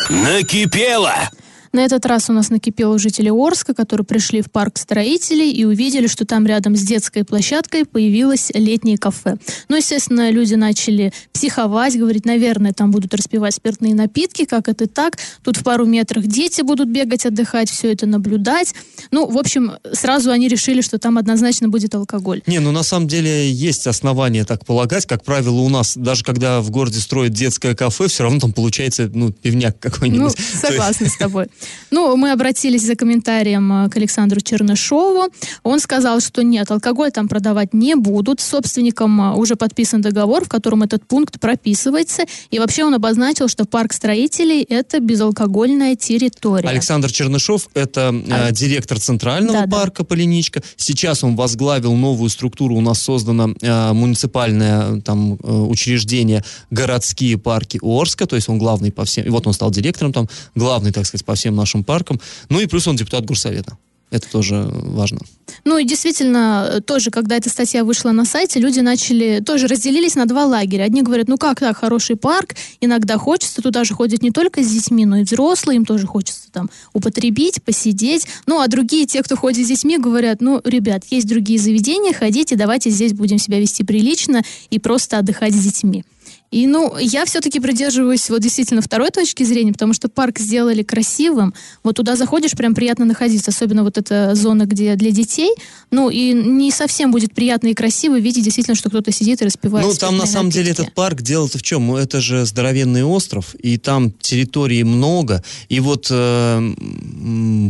Накипело! 0.10 1.30
На 1.72 1.82
этот 1.82 2.06
раз 2.06 2.30
у 2.30 2.34
нас 2.34 2.50
накипело 2.50 2.98
жители 2.98 3.30
Орска, 3.30 3.74
которые 3.74 4.06
пришли 4.06 4.42
в 4.42 4.50
парк 4.52 4.78
строителей 4.78 5.52
и 5.52 5.66
увидели, 5.66 6.08
что 6.08 6.26
там 6.26 6.46
рядом 6.48 6.76
с 6.76 6.82
детской 6.82 7.24
площадкой 7.24 7.86
появилось 7.86 8.52
летнее 8.54 8.98
кафе. 8.98 9.38
Ну, 9.68 9.76
естественно, 9.78 10.32
люди 10.32 10.56
начали 10.56 11.14
психовать, 11.32 11.98
говорить, 11.98 12.26
наверное, 12.26 12.74
там 12.74 12.92
будут 12.92 13.14
распивать 13.14 13.54
спиртные 13.56 13.94
напитки, 13.94 14.46
как 14.46 14.68
это 14.68 14.88
так. 14.88 15.18
Тут 15.44 15.58
в 15.58 15.64
пару 15.64 15.86
метрах 15.86 16.26
дети 16.26 16.62
будут 16.62 16.90
бегать, 16.90 17.26
отдыхать, 17.26 17.70
все 17.70 17.92
это 17.92 18.06
наблюдать. 18.06 18.74
Ну, 19.12 19.28
в 19.28 19.38
общем, 19.38 19.74
сразу 19.94 20.32
они 20.32 20.48
решили, 20.48 20.82
что 20.82 20.98
там 20.98 21.18
однозначно 21.18 21.70
будет 21.70 21.94
алкоголь. 21.96 22.42
Не, 22.48 22.60
ну 22.60 22.72
на 22.72 22.84
самом 22.84 23.08
деле 23.08 23.52
есть 23.52 23.88
основания 23.88 24.44
так 24.44 24.66
полагать. 24.66 25.06
Как 25.06 25.24
правило, 25.24 25.60
у 25.60 25.70
нас, 25.70 25.96
даже 25.96 26.24
когда 26.24 26.62
в 26.62 26.72
городе 26.72 27.00
строят 27.00 27.34
детское 27.34 27.76
кафе, 27.76 28.08
все 28.08 28.24
равно 28.24 28.40
там 28.40 28.54
получается, 28.54 29.10
ну, 29.14 29.32
пивняк 29.32 29.76
Ну, 29.76 29.80
какой-нибудь. 29.92 30.38
Есть- 30.38 30.60
согласна 30.60 31.08
с 31.08 31.18
тобой. 31.18 31.48
Ну, 31.92 32.16
мы 32.16 32.32
обратились 32.32 32.86
за 32.86 32.96
комментарием 32.96 33.86
э, 33.86 33.90
к 33.90 33.98
Александру 33.98 34.42
Чернышову. 34.42 35.30
Он 35.64 35.80
сказал, 35.80 36.20
что 36.20 36.44
нет, 36.44 36.70
алкоголь 36.72 37.12
там 37.12 37.28
продавать 37.28 37.74
не 37.74 37.96
будут. 37.96 38.40
С 38.42 38.46
собственником 38.48 39.20
э, 39.22 39.36
уже 39.36 39.56
подписан 39.56 40.02
договор, 40.02 40.46
в 40.46 40.50
котором 40.50 40.84
этот 40.84 41.06
пункт 41.08 41.40
прописывается. 41.40 42.24
И 42.52 42.60
вообще 42.60 42.84
он 42.84 42.94
обозначил, 42.94 43.48
что 43.48 43.66
парк 43.66 43.94
строителей– 43.94 44.62
это 44.70 45.00
безалкогольная 45.00 45.96
территория. 45.96 46.70
Александр 46.70 47.12
Чернышов– 47.12 47.70
это 47.74 48.14
А- 48.30 48.52
директор 48.52 49.00
Центрального 49.00 49.54
Да, 49.54 49.66
да. 49.66 49.78
парка 49.78 50.04
Полиничка. 50.04 50.62
Сейчас 50.78 51.24
он 51.24 51.36
возглавил 51.36 51.94
новую 51.96 52.30
структуру. 52.30 52.76
У 52.76 52.82
нас 52.82 53.02
создано 53.02 53.54
э, 53.62 53.94
муниципальное 53.94 55.02
там, 55.02 55.38
учреждение 55.42 56.44
«Городские 56.70 57.38
парки 57.38 57.80
Орска». 57.82 58.26
То 58.26 58.36
есть 58.36 58.50
он 58.50 58.58
главный 58.58 58.92
по 58.92 59.06
всем... 59.06 59.26
И 59.26 59.30
вот 59.30 59.48
он 59.48 59.54
стал 59.54 59.72
директором 59.72 60.14
там, 60.14 60.28
главный, 60.56 60.92
так 60.92 61.06
сказать, 61.06 61.26
по 61.26 61.36
всем 61.36 61.49
нашим 61.56 61.84
паркам. 61.84 62.20
Ну 62.50 62.60
и 62.60 62.66
плюс 62.66 62.88
он 62.88 62.96
депутат 62.96 63.26
горсовета. 63.26 63.78
Это 64.12 64.28
тоже 64.32 64.68
важно. 64.72 65.20
Ну 65.66 65.78
и 65.78 65.86
действительно, 65.86 66.68
э, 66.68 66.82
тоже, 66.82 67.12
когда 67.12 67.38
эта 67.38 67.50
статья 67.50 67.84
вышла 67.84 68.12
на 68.12 68.26
сайте, 68.26 68.60
люди 68.60 68.80
начали, 68.80 69.40
тоже 69.46 69.68
разделились 69.68 70.16
на 70.16 70.26
два 70.26 70.46
лагеря. 70.46 70.84
Одни 70.84 71.04
говорят, 71.04 71.28
ну 71.28 71.38
как 71.38 71.60
так, 71.60 71.78
хороший 71.78 72.16
парк, 72.16 72.56
иногда 72.82 73.18
хочется, 73.18 73.62
туда 73.62 73.84
же 73.84 73.94
ходят 73.94 74.24
не 74.24 74.32
только 74.32 74.64
с 74.64 74.72
детьми, 74.72 75.06
но 75.06 75.18
и 75.18 75.24
взрослые, 75.24 75.78
им 75.78 75.86
тоже 75.86 76.08
хочется 76.08 76.52
там 76.52 76.70
употребить, 76.94 77.62
посидеть. 77.64 78.26
Ну 78.48 78.60
а 78.60 78.68
другие, 78.68 79.06
те, 79.06 79.22
кто 79.22 79.36
ходит 79.36 79.66
с 79.66 79.70
детьми, 79.70 80.00
говорят, 80.00 80.42
ну, 80.42 80.60
ребят, 80.64 81.04
есть 81.12 81.28
другие 81.28 81.60
заведения, 81.60 82.14
ходите, 82.14 82.56
давайте 82.56 82.90
здесь 82.90 83.14
будем 83.14 83.38
себя 83.38 83.60
вести 83.60 83.84
прилично 83.84 84.42
и 84.72 84.80
просто 84.80 85.20
отдыхать 85.20 85.54
с 85.54 85.64
детьми. 85.64 86.04
И, 86.52 86.66
ну, 86.66 86.98
я 86.98 87.26
все-таки 87.26 87.60
придерживаюсь 87.60 88.30
вот 88.30 88.42
действительно 88.42 88.82
второй 88.82 89.10
точки 89.12 89.44
зрения, 89.44 89.72
потому 89.72 89.94
что 89.94 90.10
парк 90.10 90.40
сделали 90.40 90.82
красивым. 90.82 91.54
Вот 91.84 91.96
туда 91.96 92.16
заходишь, 92.16 92.52
прям 92.52 92.74
приятно 92.74 93.06
находиться. 93.06 93.52
Особенно 93.52 93.84
вот 93.84 93.98
эта 93.98 94.34
зона, 94.36 94.66
где 94.66 94.96
для 94.96 95.12
детей. 95.12 95.52
Ну, 95.92 96.10
и 96.10 96.34
не 96.34 96.72
совсем 96.72 97.12
будет 97.12 97.34
приятно 97.34 97.68
и 97.68 97.74
красиво 97.74 98.20
видеть 98.20 98.44
действительно, 98.44 98.76
что 98.76 98.90
кто-то 98.90 99.12
сидит 99.12 99.42
и 99.42 99.46
распивает 99.46 99.86
Ну, 99.86 99.94
там 99.94 100.18
на 100.18 100.26
самом 100.26 100.50
деле 100.50 100.70
напитки. 100.70 100.82
этот 100.84 100.96
парк 100.96 101.22
дело-то 101.22 101.58
в 101.60 101.64
чем? 101.64 101.86
Ну, 101.88 101.98
Это 101.98 102.20
же 102.20 102.46
здоровенный 102.46 103.04
остров, 103.04 103.54
и 103.56 103.78
там 103.78 104.12
территории 104.12 104.82
много. 104.84 105.44
И 105.70 105.80
вот 105.80 106.08
э, 106.10 106.74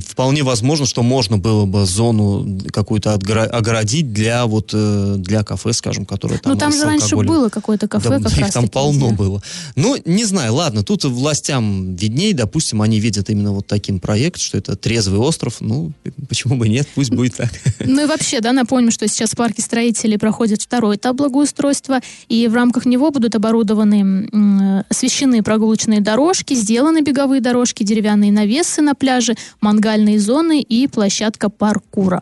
вполне 0.08 0.44
возможно, 0.44 0.86
что 0.86 1.04
можно 1.04 1.38
было 1.38 1.66
бы 1.66 1.86
зону 1.86 2.60
какую-то 2.72 3.14
огородить 3.14 4.14
для 4.14 4.46
вот 4.46 4.72
э, 4.74 5.16
для 5.18 5.44
кафе, 5.44 5.74
скажем, 5.74 6.06
которое 6.06 6.38
там 6.38 6.54
Ну, 6.54 6.60
там 6.60 6.72
же 6.72 6.84
раньше 6.84 7.06
алкоголем. 7.06 7.32
было 7.32 7.50
какое-то 7.50 7.88
кафе, 7.88 8.10
Да, 8.10 8.20
как 8.30 8.38
раз 8.38 8.52
там 8.52 8.69
полно 8.70 9.12
было. 9.12 9.42
Ну, 9.76 9.98
не 10.06 10.26
знаю, 10.26 10.54
ладно, 10.54 10.84
тут 10.84 11.04
властям 11.04 11.96
видней, 11.96 12.34
допустим, 12.34 12.82
они 12.82 13.00
видят 13.00 13.30
именно 13.30 13.52
вот 13.52 13.68
таким 13.68 14.00
проект, 14.00 14.40
что 14.40 14.58
это 14.58 14.76
трезвый 14.76 15.20
остров, 15.20 15.58
ну, 15.60 15.92
почему 16.28 16.56
бы 16.56 16.70
нет, 16.70 16.88
пусть 16.96 17.12
будет 17.12 17.36
так. 17.36 17.52
Ну 17.80 18.04
и 18.04 18.06
вообще, 18.06 18.40
да, 18.40 18.54
напомним, 18.54 18.92
что 18.92 19.08
сейчас 19.08 19.32
в 19.32 19.36
парке 19.36 19.62
строителей 19.62 20.18
проходит 20.18 20.62
второй 20.62 20.96
этап 20.96 21.16
благоустройства, 21.16 22.02
и 22.28 22.48
в 22.48 22.54
рамках 22.54 22.86
него 22.86 23.12
будут 23.12 23.36
оборудованы, 23.36 24.28
м, 24.32 24.84
освещены 24.90 25.44
прогулочные 25.44 26.02
дорожки, 26.02 26.54
сделаны 26.54 27.02
беговые 27.02 27.42
дорожки, 27.42 27.84
деревянные 27.84 28.32
навесы 28.32 28.82
на 28.82 28.96
пляже, 28.96 29.36
мангальные 29.62 30.20
зоны 30.20 30.62
и 30.62 30.88
площадка 30.88 31.50
паркура. 31.50 32.22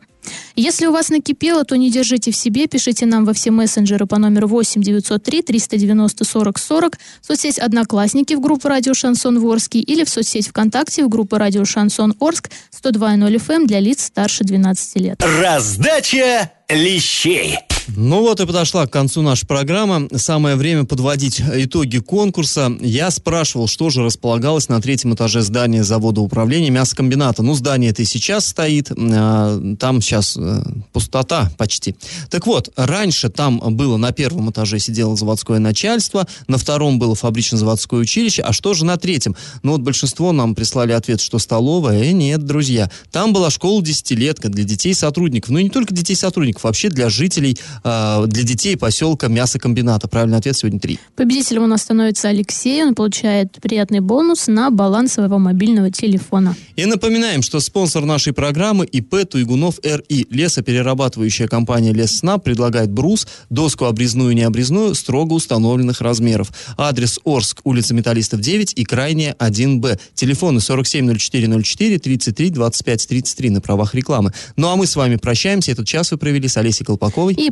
Если 0.55 0.85
у 0.85 0.91
вас 0.91 1.09
накипело, 1.09 1.63
то 1.63 1.75
не 1.75 1.91
держите 1.91 2.31
в 2.31 2.35
себе, 2.35 2.67
пишите 2.67 3.05
нам 3.05 3.25
во 3.25 3.33
все 3.33 3.51
мессенджеры 3.51 4.05
по 4.05 4.17
номеру 4.17 4.47
8 4.47 4.81
903 4.81 5.41
390 5.41 6.25
40 6.25 6.57
40, 6.59 6.97
в 7.21 7.25
соцсеть 7.25 7.59
«Одноклассники» 7.59 8.33
в 8.33 8.41
группу 8.41 8.67
«Радио 8.67 8.93
Шансон 8.93 9.39
Ворский» 9.39 9.81
или 9.81 10.03
в 10.03 10.09
соцсеть 10.09 10.47
ВКонтакте 10.47 11.03
в 11.03 11.09
группу 11.09 11.37
«Радио 11.37 11.65
Шансон 11.65 12.15
Орск» 12.19 12.49
102.0 12.83 13.35
FM 13.35 13.65
для 13.65 13.79
лиц 13.79 14.05
старше 14.05 14.43
12 14.43 14.95
лет. 15.01 15.23
Раздача 15.23 16.51
лещей. 16.69 17.66
Ну 17.95 18.21
вот 18.21 18.39
и 18.39 18.45
подошла 18.45 18.85
к 18.85 18.91
концу 18.91 19.21
наша 19.21 19.45
программа. 19.45 20.07
Самое 20.15 20.55
время 20.55 20.83
подводить 20.83 21.41
итоги 21.41 21.99
конкурса. 21.99 22.71
Я 22.81 23.11
спрашивал, 23.11 23.67
что 23.67 23.89
же 23.89 24.03
располагалось 24.03 24.67
на 24.67 24.81
третьем 24.81 25.13
этаже 25.13 25.41
здания 25.41 25.83
завода 25.83 26.21
управления 26.21 26.69
мясокомбината. 26.69 27.43
Ну, 27.43 27.53
здание 27.53 27.91
это 27.91 28.01
и 28.01 28.05
сейчас 28.05 28.47
стоит. 28.47 28.91
А, 28.91 29.75
там 29.79 30.01
сейчас 30.01 30.35
э, 30.37 30.63
пустота 30.91 31.49
почти. 31.57 31.95
Так 32.29 32.45
вот, 32.45 32.69
раньше 32.75 33.29
там 33.29 33.59
было 33.75 33.97
на 33.97 34.11
первом 34.11 34.51
этаже 34.51 34.79
сидело 34.79 35.15
заводское 35.15 35.59
начальство, 35.59 36.27
на 36.47 36.57
втором 36.57 36.99
было 36.99 37.15
фабрично-заводское 37.15 37.99
училище. 37.99 38.41
А 38.41 38.51
что 38.51 38.73
же 38.73 38.85
на 38.85 38.97
третьем? 38.97 39.35
Ну 39.63 39.73
вот 39.73 39.81
большинство 39.81 40.31
нам 40.33 40.55
прислали 40.55 40.91
ответ, 40.91 41.21
что 41.21 41.39
столовая. 41.39 42.03
Э, 42.03 42.11
нет, 42.11 42.45
друзья. 42.45 42.91
Там 43.11 43.31
была 43.31 43.49
школа 43.49 43.81
десятилетка 43.81 44.49
для 44.49 44.65
детей-сотрудников. 44.65 45.51
Ну 45.51 45.59
и 45.59 45.63
не 45.63 45.69
только 45.69 45.93
детей-сотрудников, 45.93 46.63
вообще 46.63 46.89
для 46.89 47.09
жителей 47.09 47.57
э, 47.83 48.23
для 48.27 48.43
детей 48.43 48.77
поселка 48.77 49.27
мясокомбината. 49.27 50.07
Правильный 50.07 50.37
ответ 50.37 50.55
сегодня 50.57 50.79
три. 50.79 50.99
Победителем 51.15 51.63
у 51.63 51.67
нас 51.67 51.81
становится 51.81 52.29
Алексей. 52.29 52.83
Он 52.83 52.95
получает 52.95 53.53
приятный 53.61 53.99
бонус 53.99 54.47
на 54.47 54.69
баланс 54.69 55.13
своего 55.13 55.37
мобильного 55.39 55.91
телефона. 55.91 56.55
И 56.75 56.85
напоминаем, 56.85 57.41
что 57.41 57.59
спонсор 57.59 58.05
нашей 58.05 58.33
программы 58.33 58.85
ИП 58.85 59.27
Туйгунов 59.29 59.79
РИ. 59.83 60.27
Лесоперерабатывающая 60.29 61.47
компания 61.47 61.93
Лессна 61.93 62.37
предлагает 62.37 62.91
брус, 62.91 63.27
доску 63.49 63.85
обрезную 63.85 64.31
и 64.31 64.35
необрезную 64.35 64.95
строго 64.95 65.33
установленных 65.33 66.01
размеров. 66.01 66.51
Адрес 66.77 67.19
Орск, 67.25 67.61
улица 67.63 67.93
Металлистов 67.93 68.41
9 68.41 68.73
и 68.75 68.83
крайняя 68.83 69.35
1Б. 69.39 69.99
Телефоны 70.13 70.59
470404 70.59 71.99
33 71.99 72.49
25 72.49 73.07
33 73.07 73.49
на 73.49 73.61
правах 73.61 73.95
рекламы. 73.95 74.33
Ну 74.55 74.69
а 74.69 74.75
мы 74.75 74.87
с 74.87 74.95
вами 74.95 75.15
прощаемся. 75.15 75.71
Этот 75.71 75.87
час 75.87 76.11
вы 76.11 76.17
провели 76.17 76.47
с 76.47 76.57
Олесей 76.57 76.85
Колпаковой 76.85 77.33
и 77.33 77.51